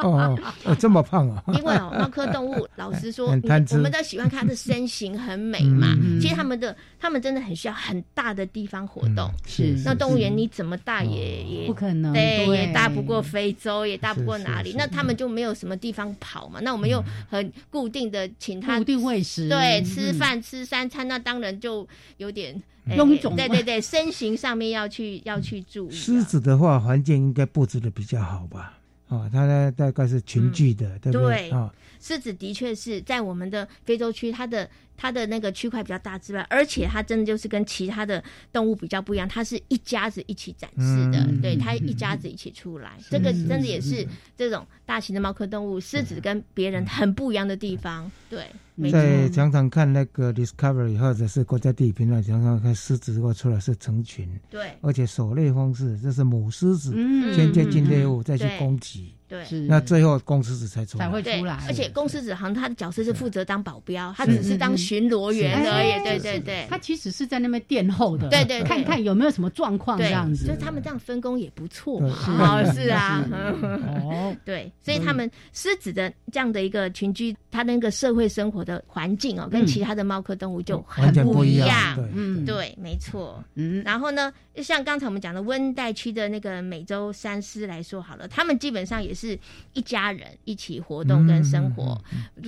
[0.00, 0.38] 哦，
[0.78, 1.42] 这么胖啊！
[1.48, 5.88] 因为哦，猫科动物，老实说，我们都喜欢看它的身形很美嘛。
[6.20, 9.28] 其实他们的，他们真的很需要很大的地方活动。
[9.44, 9.74] 是。
[9.84, 14.76] 那动物园你怎么大也也不可能，对，也大不过非洲，也大不过哪里。
[14.78, 16.60] 那他们就没有什么地方跑嘛。
[16.62, 20.64] 那我们又很固定的请它固定喂食，对，吃饭吃。
[20.64, 21.84] 三餐那当然就
[22.18, 25.92] 有点臃肿，对对对，身形上面要去要去注意。
[25.92, 28.78] 狮子的话，环境应该布置的比较好吧？
[29.08, 31.50] 哦，它呢大概是群聚的，对不对？
[31.50, 34.68] 啊，狮子的确是在我们的非洲区，它的。
[34.96, 48.44] 它的那个区块比较大之外，而且它真的就是跟其他的动物比较不一样，它是一家子一起展示的，对，它一家子一起出来，这个真的也是这种大型的猫科动物，狮子跟别人很不一样的地方，对。
[48.90, 56.92] 在常常看那个 Discovery 或者是国家地理频道，常常看狮子如果出来是成群，对，而且狩猎方式，这是母狮子
[57.32, 59.14] 先接近猎物再去攻击。
[59.28, 61.06] 对，那最后公狮子才出来。
[61.06, 66.04] 才会出来，而且公狮子好像他的角色是负责当保镖，他只是当巡逻员而已。
[66.04, 70.46] 对对对，他其实是在那边殿后的，对对，看看有没有什么状况这样子。
[70.46, 81.98] 就他们这样分工也不错，哦，是啊，哦， 对，所以他们狮子的这样的一个群居，它那个社会生活的环境哦，跟其他的猫科动物就很不一样。
[82.14, 83.42] 嗯，对，没错。
[83.56, 89.24] 嗯，然后呢，像刚才我们讲的温带区的那个美洲山狮来说好了，他们基本上也是。
[89.24, 89.38] 是
[89.72, 91.98] 一家人一起活动跟生活，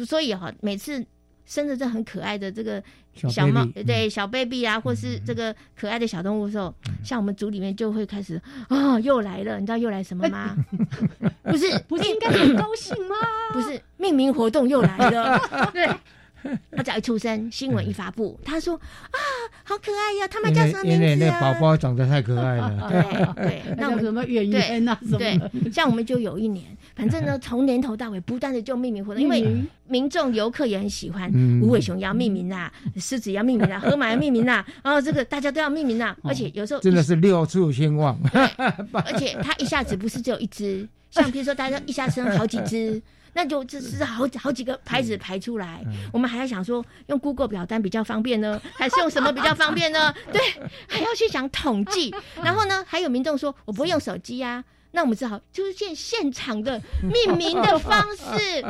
[0.06, 1.02] 所以哈，每次
[1.46, 2.82] 生着这很可爱的这个
[3.14, 10.54] 小猫，对小 baby 啊，或是这个可爱的小动物的时候，像我们组里面就会开始啊，又来了，你知道又来什么吗？
[11.44, 13.14] 不是，不是应该很高兴吗？
[13.52, 15.40] 不是，命名活动又来了，
[15.72, 15.88] 对。
[16.76, 19.18] 他只要一出生，新闻一发布，他说啊，
[19.64, 20.28] 好可爱呀！
[20.28, 21.08] 他们叫什么名字啊？
[21.08, 23.34] 因为那宝宝长得太可爱了。
[23.36, 24.98] 对 对，那我们什么原因啊？
[25.18, 25.38] 对，
[25.72, 29.46] 像我们就有一年，反正呢，从年头到尾不断的就命名活动，因为
[29.88, 31.30] 民众游客也很喜欢，
[31.62, 38.18] 无尾熊要命名啦，狮子要命名啦， 河马要命名啦，然后这个大家都要命名啦，而且有时候真的是六畜兴旺。
[38.92, 43.02] 而且它一下子不是只有一只，像比如说大家一下生好几只。
[43.36, 50.10] 那就这是好好几个牌子排出来，我们还要想说用 Google 表单比较方便呢， 还是用什么比较方便呢？
[50.32, 50.40] 对，
[50.88, 52.14] 还要去想统计。
[52.42, 58.64] 然后呢，还有民众说我不会用手机呀，那我们只好出现现场的命名的方式。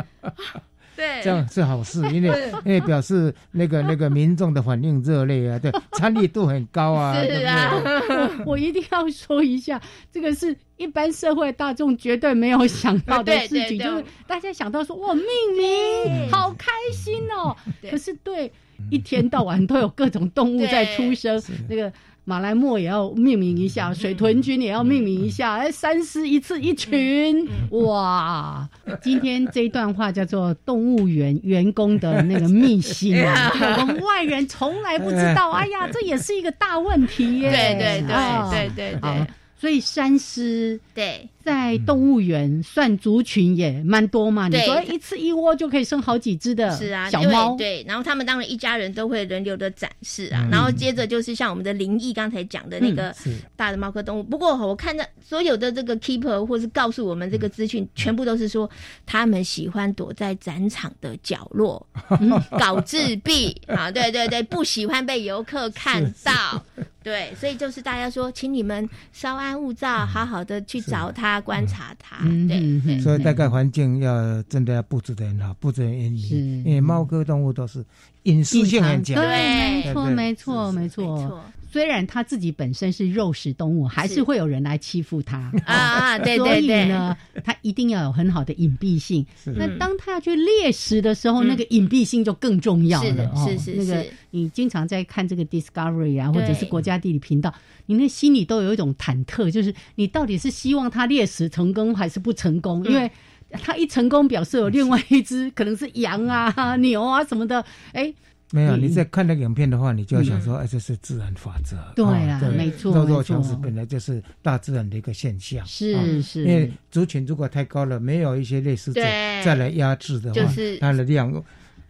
[0.97, 7.15] 对，这样是好事，因为 因为表示那个那个民众的反应热烈啊，对，参与度很高啊。
[7.23, 7.73] 是啊，
[8.47, 9.81] 我一定要说一下，
[10.11, 15.25] 这个是一般社会大众绝对没有想到的事情，就是大家想到说哇，命
[15.57, 17.55] 名好开心哦，
[17.91, 18.51] 可是对
[18.91, 21.93] 一天到晚都有各种动物在出生，那个。
[22.29, 28.69] 马来貘也要命名一下，水豚君也要命名一下，哎，三狮一次一群，哇！
[29.01, 35.53] 今天这一段话叫做动物园员工的那个秘辛啊， 我们外人从来不知道。
[35.53, 37.51] 哎呀，这也是一个大问题耶！
[37.51, 39.27] 对对对对对对。
[39.59, 41.29] 所以山狮对。
[41.47, 53.15] 在动物园算族群也蛮多嘛，你说一次一窝就可以生好几只的是啊小猫，对，然后他们当然一家人都会轮流的展示啊，然后接着就是像我们的林毅刚才讲的那个
[53.55, 58.69] 大的猫科动物，不过我看到所有的这个 keeper 或是告诉我们这个资讯，全部都是说
[59.07, 61.87] 他们喜欢躲在展场的角落
[62.59, 63.57] 搞自闭。
[63.69, 66.61] 啊，对对对，不喜欢被游客看到。
[67.07, 72.17] 对，所以就是大家说，请你们稍安勿躁，好好的去找他，观察他。
[72.49, 77.85] 对，所以大概环境要真的要布置的很好，布置很严密，因为猫科动物都是
[78.25, 79.15] 隐私性很强。
[79.23, 81.45] 对，没错，没错，没错。
[81.77, 86.19] 虽然它自己本身是肉食动物，还是会有人来欺负它啊！
[86.21, 87.15] 对对 对，所以呢，
[87.45, 89.27] 它一定要有很好的隐蔽性。
[89.45, 93.31] 那当它要去猎食的时候，那个隐蔽性就更重要了。
[93.47, 97.53] 是是是，那个你经常在看这个 Discovery 啊，或者是国家地理频道，
[97.85, 102.83] 你那心里都有一种忐忑，就是你到底是希望它猎食成功还是不成功？
[102.87, 103.11] 因为
[103.51, 107.63] 它一成功，表示有另外一只可能是羊啊、 牛啊什么的，
[107.93, 108.15] 哎。
[108.53, 111.77] 没有，你在看那个影片的话，你就要想说，哎，这是自然法则。
[111.95, 115.67] 对啊，没错，弱肉强食本来就是大自然的一个现象。
[115.67, 121.45] 是是，因为族群如果太高了，没有一些类似者再来压制的话，它的量，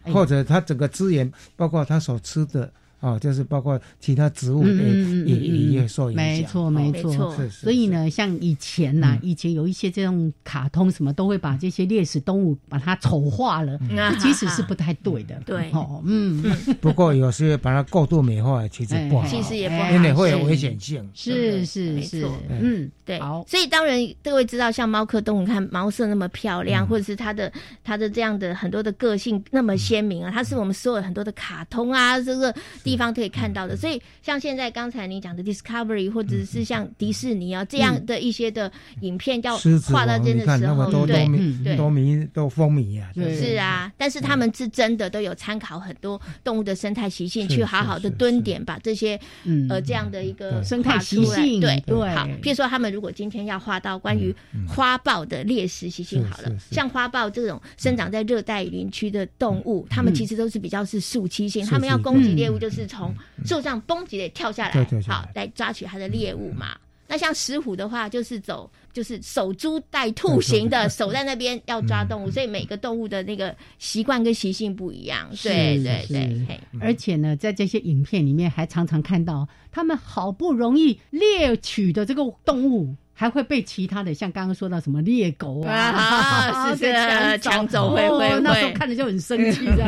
[0.05, 2.71] 或者它整个资源，包括它所吃的。
[2.99, 5.37] 哦，就是包括其他植物也也
[5.81, 7.35] 也受影响，没错没错。
[7.51, 13.79] 所以呢，像以前呐，以前有一些这种卡通什么，都会把这些猎食动物把它丑化了，
[14.19, 15.39] 其实是不太对的。
[15.45, 16.43] 对，哦，嗯。
[16.81, 21.07] 不过有时把它过度美化，其实不好，其实也不好，因为会有危险性。
[21.13, 21.63] 是。
[21.65, 23.19] 是是，嗯，对。
[23.19, 27.51] 好，所以当然各位知道，像猫科动物，看毛色那么漂亮，或者是它的
[27.83, 32.51] 它的这样的很多的个性那么鲜明啊，它是我们所有很多的卡通啊，这个。
[32.87, 38.71] 地方可以看到的，所以像现在刚才你讲的 Discovery，或者是像迪士尼啊这样的一些的
[39.01, 39.57] 影片，要
[39.91, 41.27] 画到真的时候，对
[41.65, 43.59] 对，都迷都风靡啊，是。
[43.59, 43.91] 啊。
[43.97, 49.19] 但是他们是真的都有参考很多动物的生态习性，去好好的蹲点，把这些
[49.67, 51.83] 呃这样的一个生态习性，对。
[51.85, 52.15] 对。
[52.15, 54.33] 好，譬如说他们如果今天要画到关于
[54.65, 62.76] 花豹的猎食习性，好了，像花豹这种生长在热带雨林区的动物，它们其实都是比较是树栖性，它们要攻击猎物就是。
[62.81, 63.13] 是从
[63.45, 66.77] 树上蹦极的跳下来，好来抓取它的猎物嘛？
[67.09, 75.29] 那像石虎的话，就是走就是守株待兔型的，守在那边要抓动物，所以每个动物的那个习惯跟习性不一样。
[75.41, 82.93] 对对对，而且呢，在这些影片里面还常常看到，他们好不容易猎取的这个动物。
[83.19, 89.83] 还会被其他的，像刚刚说到什么猎狗啊， 是是抢走，会会那时候看着就很生气的。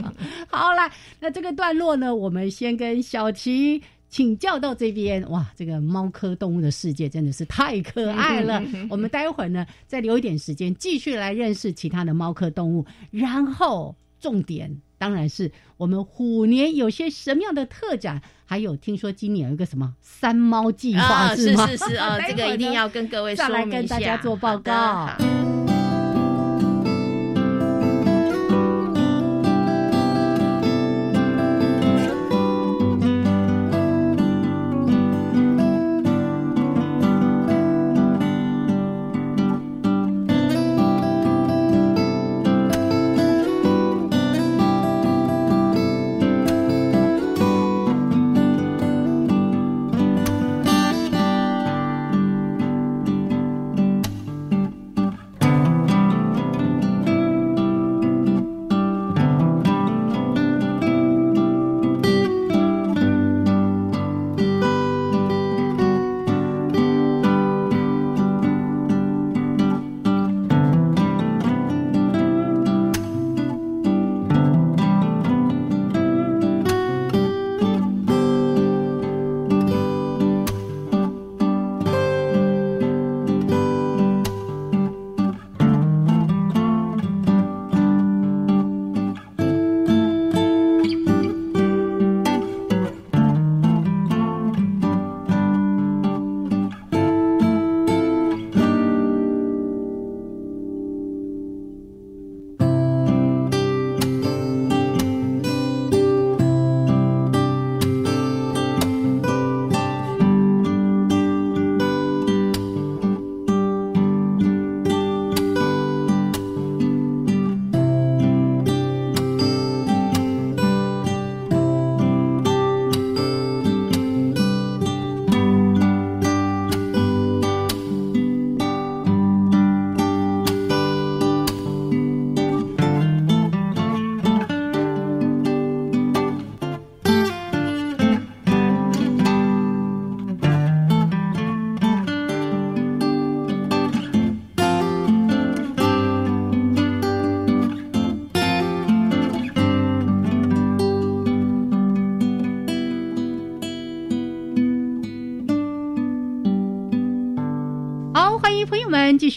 [0.48, 5.22] 好啦，那这个段落呢，我们先跟小琪请教到这边。
[5.30, 8.62] 哇，这个猫科动物的世界真的是太可爱了。
[8.88, 14.74] 我们待会儿呢，再留一点时间，继续来认识其他的猫科动物，然后重点。
[15.00, 21.66] 当然是我们虎年有些什么样的特展，还有听说今年有一个什么三猫计划是吗？
[21.66, 25.08] 是是是啊， 这个一定要跟各位再来跟大家做报告。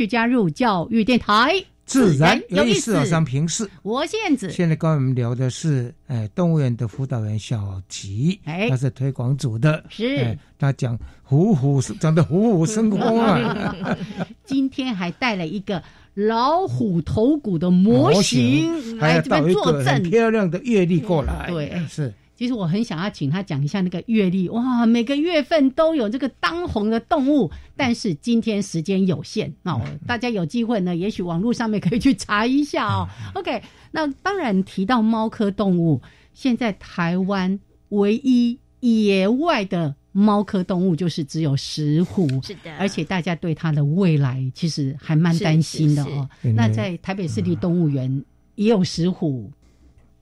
[0.03, 1.53] 续加入教育电台，
[1.85, 3.05] 自然有意思。
[3.05, 4.51] 上平视，我是燕子。
[4.51, 13.65] 现在跟我们聊的是，哎，动物园的辅导员小吉，哎，他是推广组的，是，他讲虎虎讲的虎虎生风啊。
[14.43, 15.81] 今天还带了一个
[16.13, 22.13] 老虎头骨的模型，来这边坐镇，漂亮的阅历过来，对，是。
[22.35, 33.07] 其实我很想要请他讲一下那个月历，哇，每个月份都有这个当红的动物，但是今天时间有限，那 大家有机会呢，也许网络上面可以去查一下哦。
[33.35, 33.61] OK，
[33.91, 36.01] 那当然提到猫科动物，
[36.33, 37.59] 现在台湾
[37.89, 46.27] 唯一野外的猫科动物就是只有石虎，是的，而且大家对它的未来其实还蛮担心的哦。
[46.55, 48.23] 那在台北市立动物园
[48.55, 49.51] 也有石虎。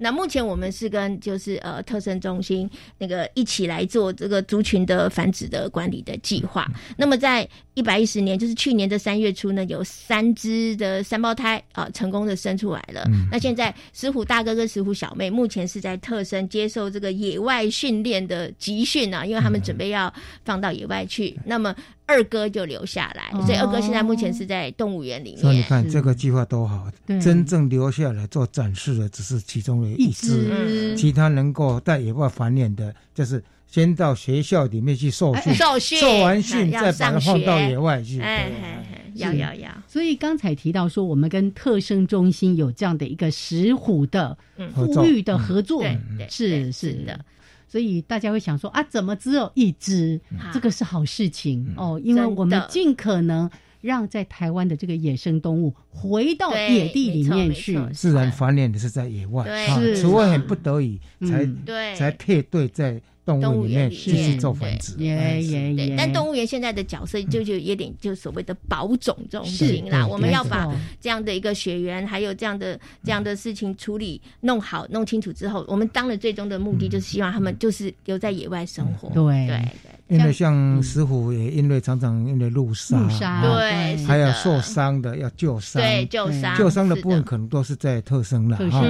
[0.02, 6.68] 那目前我们是跟就是呃特生中心那个一起来做这个族群的繁殖的管理的计划。
[6.98, 13.06] 那么在一百一十年，就是去年的三月初呢，有三只的三胞胎啊成功的生出来了。
[13.32, 20.12] 那现在石虎大哥跟石虎小妹目前是在特生接受这个野外训练的集训啊，因为他们准备要
[20.44, 21.40] 放到野外去。
[21.46, 21.74] 那么
[22.12, 25.40] 二哥就留下来，所以二哥现在目前是在动物园里面。
[25.40, 26.92] 所以你看这个计划多好，
[27.22, 38.20] 真正留下来做展示的只是其中的一只，其他能够在野外繁衍的，就是先到学校里面去受训，受训，受完训再把它放到野外去。
[38.20, 38.52] 哎，
[39.14, 39.72] 要要要。
[39.88, 44.38] 所以刚才提到说，我们跟特生中心有这样的一个石虎的
[44.76, 45.82] 富裕的合作，
[46.30, 47.18] 是是的。
[47.72, 50.20] 所以大家会想说啊，怎么只有一只？
[50.54, 53.50] 这个是好事情哦，因为我们尽可能
[53.80, 59.46] 让在台湾的这个野生动物回到野地里面去，自然繁衍的是在野外，
[60.02, 63.02] 除非很不得已才才配对在。
[63.26, 65.96] 动物园继续做繁殖，也也也。
[65.96, 70.68] 但动物园现在的角色就就有点就所谓的保种这种型啦，我们要把
[71.00, 79.10] 这样的一个血缘还有这样的这样的事情处理弄好弄清楚之后，我们当了最终的目的就是希望他们就是留在野外生活。
[79.10, 79.91] 对对对。
[80.12, 82.98] 因为像石虎也因为常常因为路杀，
[83.42, 88.84] 对，还有受伤的要救伤，对救伤救伤的部分可能都是在特生了哈。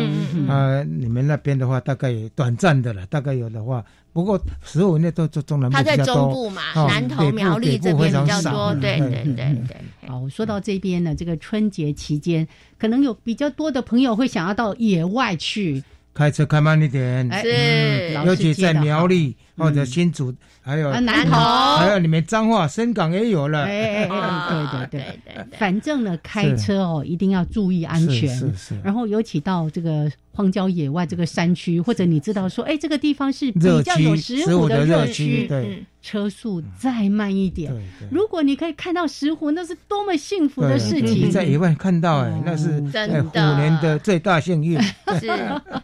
[0.47, 3.83] 啊，你们那边的话大概也短暂的了，大概有的话。
[4.13, 8.75] 不过石虎那都中中南部比较多，他在中部嘛，南投苗栗这边比较多。
[8.81, 9.77] 对对对对。
[10.05, 12.45] 好，说到这边呢，这个春节期间，
[12.77, 15.81] 可能有比较多的朋友会想要到野外去。
[16.13, 21.31] 开车开慢一点，是，尤其在苗栗或者新竹，还有南投，
[21.77, 23.63] 还有你们彰化、深港也有了。
[23.63, 28.29] 哎哎哎，对对对对对，反正呢，开车哦一定要注意安全。
[28.35, 28.79] 是是。
[28.83, 35.83] 然后尤其到这个荒郊野外、这个山区，或者你知道说，哎，这个地方是比较有食物的热区，对。
[36.01, 37.71] 车速再慢一点，
[38.09, 41.29] 如果你可以看到石湖，那是多么幸福的事情！
[41.29, 43.23] 在野外看到，哎，那是真的。
[43.53, 44.81] 虎年的最大幸运。
[45.19, 45.27] 是，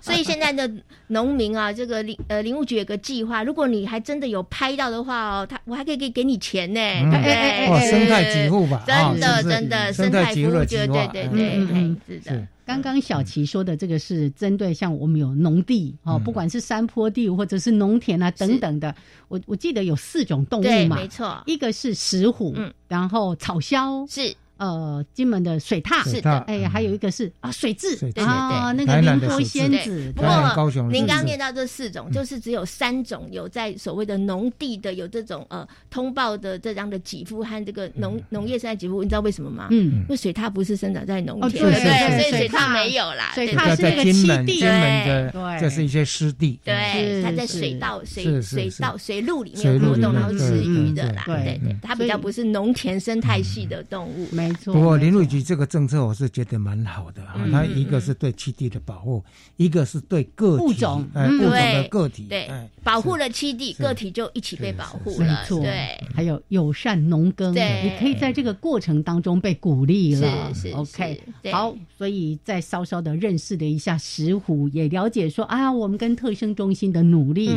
[0.01, 0.69] 所以现在的
[1.07, 6.79] 农民啊，这个林呃林务局有个计划，如果你还真的有拍到的话哦，他我还可以给给你钱呢。
[6.79, 12.47] 哦，生态几户吧，真的真的生态服务就对对对，是的。
[12.67, 18.93] 刚刚小琪说的这个是针对像我们有农地哦，不管是山坡地或者是农田啊等等的，
[19.29, 22.53] 我我记得有四种动物嘛，没错，一个是石虎，
[22.89, 24.05] 然后草鸮。
[24.13, 24.35] 是。
[24.57, 30.13] 呃，金门的水獭是的，哎，还有一个是啊，水蛭，对对对，那个灵波仙子。
[30.15, 39.67] 不过，您刚念到这四种，就是只有三种有在所谓的农地的有这种呃通报的这样的给付和这个农农业生态给付，你知道为什么吗？
[39.71, 43.31] 嗯，因为水獭不是生长在农田，对对，所以水獭没有啦。
[43.35, 54.73] 水獭是那个金门，金门的，这是一些湿地，对，它在水稻、水水稻、水路里面活动，然后吃鱼的啦，对对，它比较不是农田生态系的动物，没错。
[54.73, 59.23] 不过林路局这个政策我是觉得蛮好的啊，它一个是对栖地的保护，
[59.57, 62.49] 一个是对个体物种，哎，物种的个体，对，
[62.83, 71.21] 保护了栖地，个体就一起被保护了，对，还有友善农耕，对，也可以在这个过程当中被鼓励了，是是，OK，
[71.51, 77.51] 好，所以再稍稍的认识了一下石虎，也了解说啊，我们跟特生中心的努力。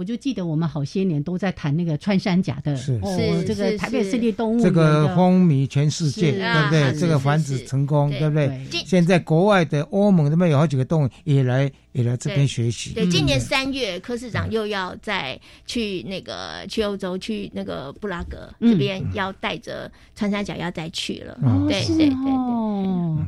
[0.00, 6.98] 我就记得我们好些年都在谈那个穿山甲的，是是这个台北市立动物这个风靡全世界，对不对？
[6.98, 8.66] 这个繁殖成功，对不对？
[8.86, 12.94] 现在国外的欧盟那边有好几个动物也来也来这边学习。
[12.94, 21.38] 对，今年三月柯市长又要再去那个去欧洲，去那个布拉格这边要带着穿山甲要再去了。
[21.68, 22.32] 对对对对，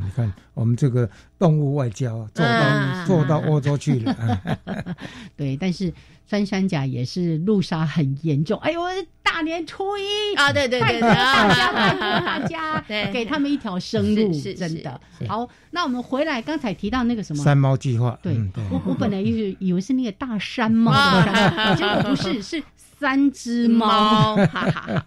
[0.06, 1.06] 你看我们这个
[1.38, 4.40] 动物外交做到做到欧洲去了。
[5.36, 5.92] 对，但是。
[6.28, 8.58] 穿山甲也是路杀很严重。
[8.60, 8.80] 哎呦，
[9.22, 12.80] 大年初一啊，对对对，大家拜托大家，
[13.12, 15.48] 给他们一条生路，是真的好。
[15.70, 18.34] 那我们回来，刚才提到那个什么山猫计划，对，
[18.70, 20.92] 我我本来一直以为是那个大山猫，
[21.76, 22.62] 结果不是，是。
[23.02, 25.06] 三只猫， 哈哈哈。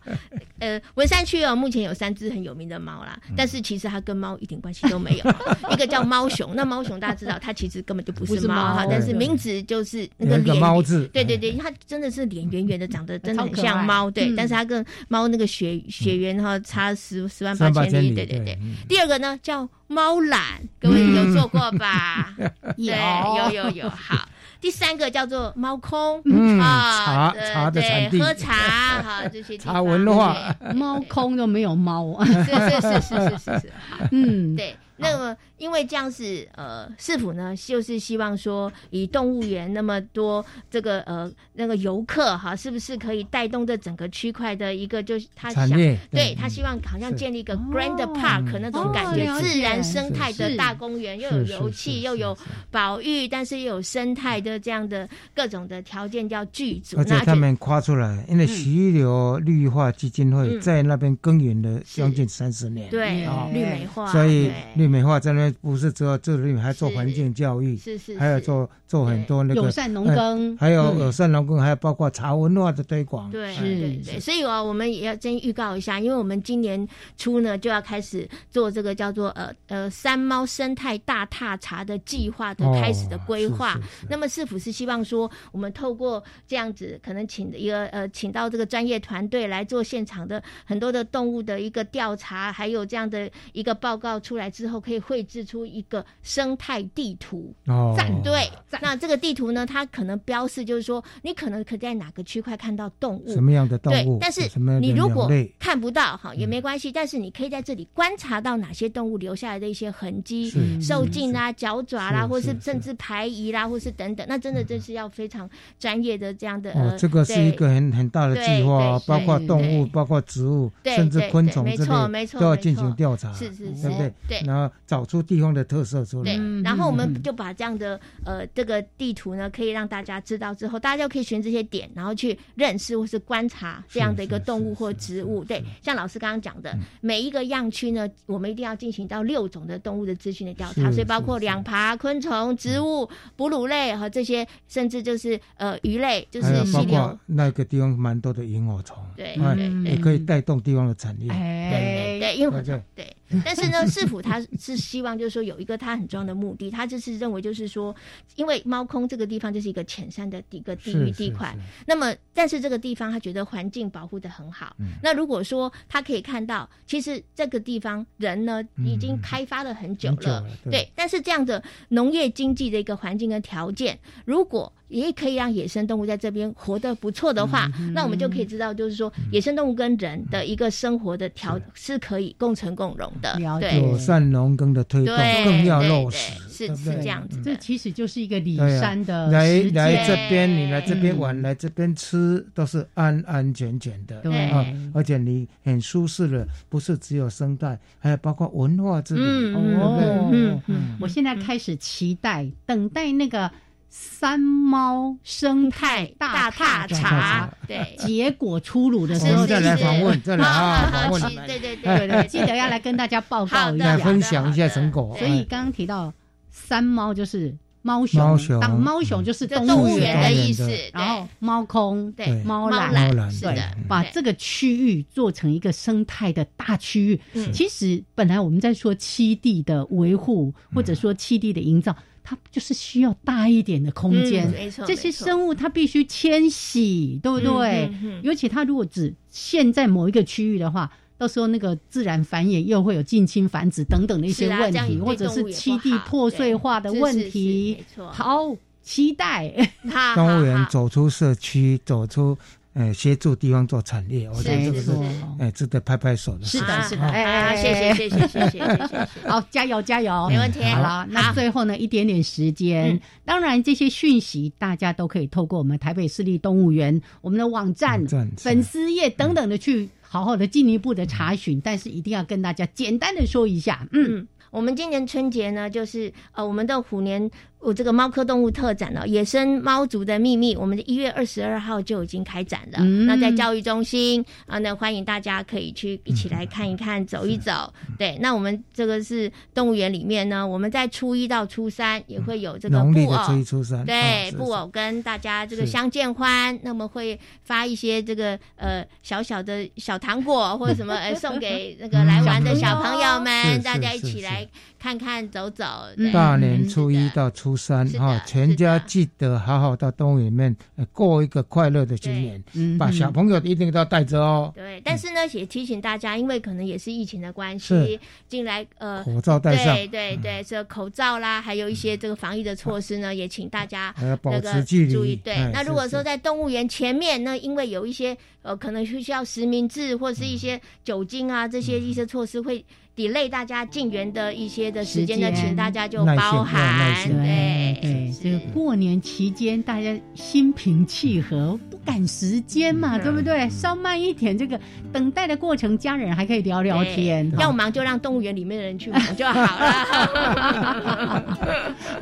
[0.60, 5.36] 呃，文山区哦，目前有三只很有名的猫啦，但是其实它跟猫一点关系都没有。
[5.72, 18.60] 一个叫猫熊，那猫熊大家知道，它其实根本就不是猫哈，但是名字就是那个脸，猫字，对对对，它真的是脸圆圆的，长得真的很像猫，对，但是它跟猫那个血血缘哈差十十万八千里，对对对。
[18.90, 22.36] 第二个呢叫猫懒，各位有做过吧？
[22.76, 24.28] 有有有有，好。
[24.66, 26.20] 第三个叫做猫空，
[26.60, 28.52] 啊，茶茶的产地，喝茶
[29.00, 33.74] 哈，这些茶文化，猫空都没有猫，是是是是是是，
[34.10, 34.76] 嗯，对。
[34.98, 45.70] 那么，因为这样子呃，市府呢，就是希望说，以动物园那么多这个呃那个游客哈，是不是可以带动这整个区块的一个，就是他想，
[46.12, 52.38] 对他希望好像建立一个 Grand Park 那种感觉，自然生态的大公园，又有油气，又有
[52.70, 56.98] 保育，但是又有生态的这样的各种的条件叫剧组。
[56.98, 64.52] 而且他们夸出来，因为溪流绿化基金会在那边耕耘了将近三十年，对，绿美化，所以。
[64.76, 73.30] 绿美化在那不是只有这里，还做环境教育，是是，还有做做很多那个友善农耕，还有友善农耕，还有包括茶文化的推广。
[73.32, 73.62] 对，是，
[74.04, 76.88] 对，所以啊，我们也要先预告一下，因为我们今年
[77.18, 83.78] 初呢就要开始做这个叫做呃呃山猫生态大踏茶的计划的开始的规划。
[84.10, 94.76] 那么市府是希望说，我们透过这样子，可能请一个呃请到这个专业团队来做现场的很多的动物的一个调查，还有这样的一个报告出来之后。
[94.86, 97.54] 可以绘制出一个生态地图，
[97.98, 98.50] 站队。
[98.82, 104.18] 那这个地图呢，它可能标示就是说，你可能可在哪个区块看到动物，什么样的动物？
[104.18, 105.30] 对，但是你如果
[105.60, 106.90] 看不到哈，也没关系。
[106.90, 114.26] 但是你可以在这里观察到哪些动物留下来的一些痕迹，受尽啦、脚爪啦，或是甚至排遗啦，或是等等。
[114.30, 116.72] 那真的这是要非常专业的这样的。
[116.72, 124.14] 哦，这个是一个很很大的计划，包括动物，包括植物，甚至昆虫没错没错，都要进行调查，是是是，对不对？
[124.30, 124.74] 对，然后。
[124.86, 135.44] 找出地方的特色出来，对，然后我们就把这样的呃这个地图呢，可以让大家知道之后，大家就可以循这些点，然后去认识或是观察这样的一个动物或植物。
[135.44, 153.06] 对，像老师刚刚讲的，每一个样区呢，我们一定要进行到六种的动物的资讯的调查，所以包括两爬、昆虫、植物、哺乳类和这些，甚至就是呃鱼类，就是包括那个地方蛮多的萤火虫，对对也可以带动地方的产业，对对对，萤火虫对。
[153.46, 157.96] 但是呢，市府他是希望就是说有一个他很重要的目的，他就是认为就是说，
[158.36, 161.56] 因为猫空这个地方就是一个浅山的一个地域地块，
[161.86, 164.76] 那么但是这个地方他觉得环境保护的很好。
[165.04, 169.76] 那如果说他可以看到，其实这个地方人呢已经开发了。
[169.76, 170.90] 很久了，对。
[170.96, 183.40] 但是这样的农业经济的一个环境跟条件，如果也可以让野生动物在这边活得不错的话，那我们就可以知道，就是说野生动物跟人的一个生活的条是可以共存共荣的。
[183.78, 187.42] 友善农耕的推动更要落实，是是这样子。
[187.44, 194.20] 这其实就是一个里山的来来这边，你来这边玩，来这边吃，都是安安全全的。
[194.22, 194.52] 对，
[194.94, 199.22] 而且你很舒适的，不是只有生态，还有包括文化之旅。
[199.54, 203.52] 哦，嗯嗯，我现在开始期待，等待那个。
[203.98, 215.16] 三猫生态大踏查，对，结果出炉的时候再来访问，再来啊访问，对对对对， 记得要来跟大家报告一下，分享一下成果。
[215.18, 216.14] 所以刚刚提到
[216.52, 220.22] 三猫就是猫熊，当猫熊就是动物园。
[220.24, 222.44] 的意思，然后猫空对。
[222.44, 222.92] 猫懒。
[223.40, 227.22] 对，把这个区域做成一个生态的大区域。
[227.54, 231.96] 其实本来我们在说七地的维护，或者说七地的营造。
[232.28, 234.84] 它就是需要大一点的空间，没错。
[234.86, 237.94] 这些生物它必须迁徙，对不对？
[238.24, 247.78] 尤其它如果只限在某一个区域的话，到时候那个自然繁衍又会有近亲繁殖等等的一些问题，或者是栖地破碎化的问题。
[247.78, 249.54] 没错，好期待
[250.16, 252.36] 动物园走出社区，走出。
[252.76, 254.92] 哎，协助地方做产业，我觉得这个是
[255.40, 256.44] 哎值得拍拍手的。
[256.46, 259.08] 是的，是的，哎，谢谢，谢谢，谢谢，谢谢。
[259.30, 260.62] 好，加油，加油，没问题。
[260.64, 268.06] 好了，那最后呢，一点点时间，当然这些讯息大家都可以透过我们台北市立动物园我们的网站、
[268.38, 274.28] 粉丝页等等的去好好的进一步的查询，但是一定要跟大家简单的说一下，嗯。
[274.52, 277.30] 我们今年春节呢，就是呃，我们的虎年
[277.66, 282.80] 我这个猫科动物特展呢，野生猫族的秘密，我们的一月二十二号就已经开展了。
[283.08, 287.74] 那在教育中心啊，那欢迎大家可以去一起来看一看、走一走。
[287.98, 293.44] 对，那我们这个是动物园里面呢，我们在初一到初三也会有这个布偶，
[293.84, 296.58] 对，布偶跟大家这个相见欢。
[296.62, 304.48] 那么会发一些这个呃小小的小糖果或者什么，呃送给 那个来玩的小朋友们，大家一起来。
[304.78, 305.66] 看看走走，
[306.14, 310.56] 大年初一到初三哈，全家记得好好到动物园里面
[310.92, 314.52] 过一个快乐的新年，把小朋友一定都要带着哦。
[314.56, 324.94] 对，但是呢，也提醒大家，因为可能也是疫情的关系，进来呃，口罩戴上，对对对，这口罩啦，还有一些这个防疫的措施呢，也请大家保持距离。
[324.94, 325.36] 注意，对。
[325.54, 332.64] 那如果说在动物园前面，那因为有一些呃，可能需要实名制或是一些酒精啊这些一些措施会。
[332.96, 337.06] delay 大家进园的一些的时间呢，请大家就包涵。
[337.10, 343.48] 对对，这个过年期间大家心平气和，不赶时间嘛，对不对？
[343.50, 344.60] 稍慢一点，这个
[344.92, 347.32] 等待的过程，家人还可以聊聊天。
[347.38, 349.48] 要忙就让动物园里面的人去忙就好了。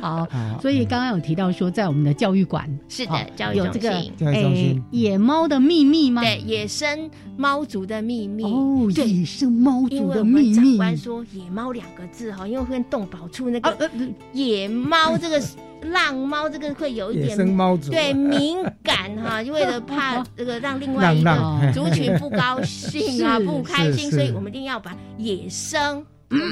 [0.00, 0.26] 好，
[0.60, 6.22] 所以刚刚有提到说，在我们的教育馆是的，教育有这个诶野猫的秘密吗？
[6.22, 10.54] 对，野生猫族的秘密哦，野生猫族的秘密。
[10.54, 13.90] 长官说野猫两个字哈，因为会动保处那个
[14.32, 15.38] 野猫这个
[15.92, 17.36] 浪猫这个会有一点
[17.90, 26.04] 对敏感哈， 为了怕这个让另外一个族群不高兴啊 不开心，所以我们一定要把野生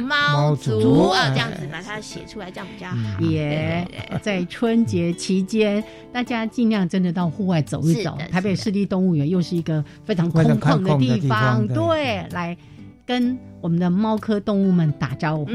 [0.05, 3.21] 猫族啊这样子把它写出来，这样比较好。
[3.21, 3.87] 也
[4.21, 8.17] 在春节期间，大家尽量真的到户外走一走。
[8.31, 12.57] 台北市立动物园又是一个非常空旷的地方，对，来。
[13.05, 15.53] 跟我们的猫科动物们打招呼，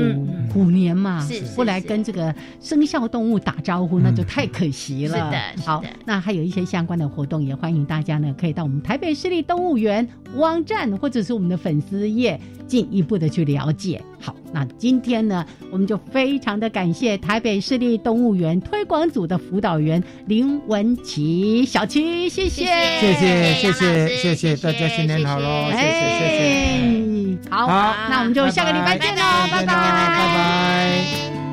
[0.51, 5.17] 虎年嘛，不来跟这个生肖动物打招呼，那就太可惜了。
[5.17, 14.01] 是的，好，那还有一些相关的活动，也欢迎大家呢，可以到我们台北市立动物园网站或者是我们的粉丝页进一步的去了解。
[14.19, 25.83] 好，那今天呢，我们就非常的感谢台北市立动物园推广组的辅导员林文琪小七，谢谢，谢谢，谢谢，谢谢大家，新年好喽，谢谢，
[26.19, 27.49] 谢谢。
[27.49, 27.67] 好，
[28.09, 29.21] 那我们就下个礼拜见喽，
[29.51, 31.46] 拜拜，拜拜。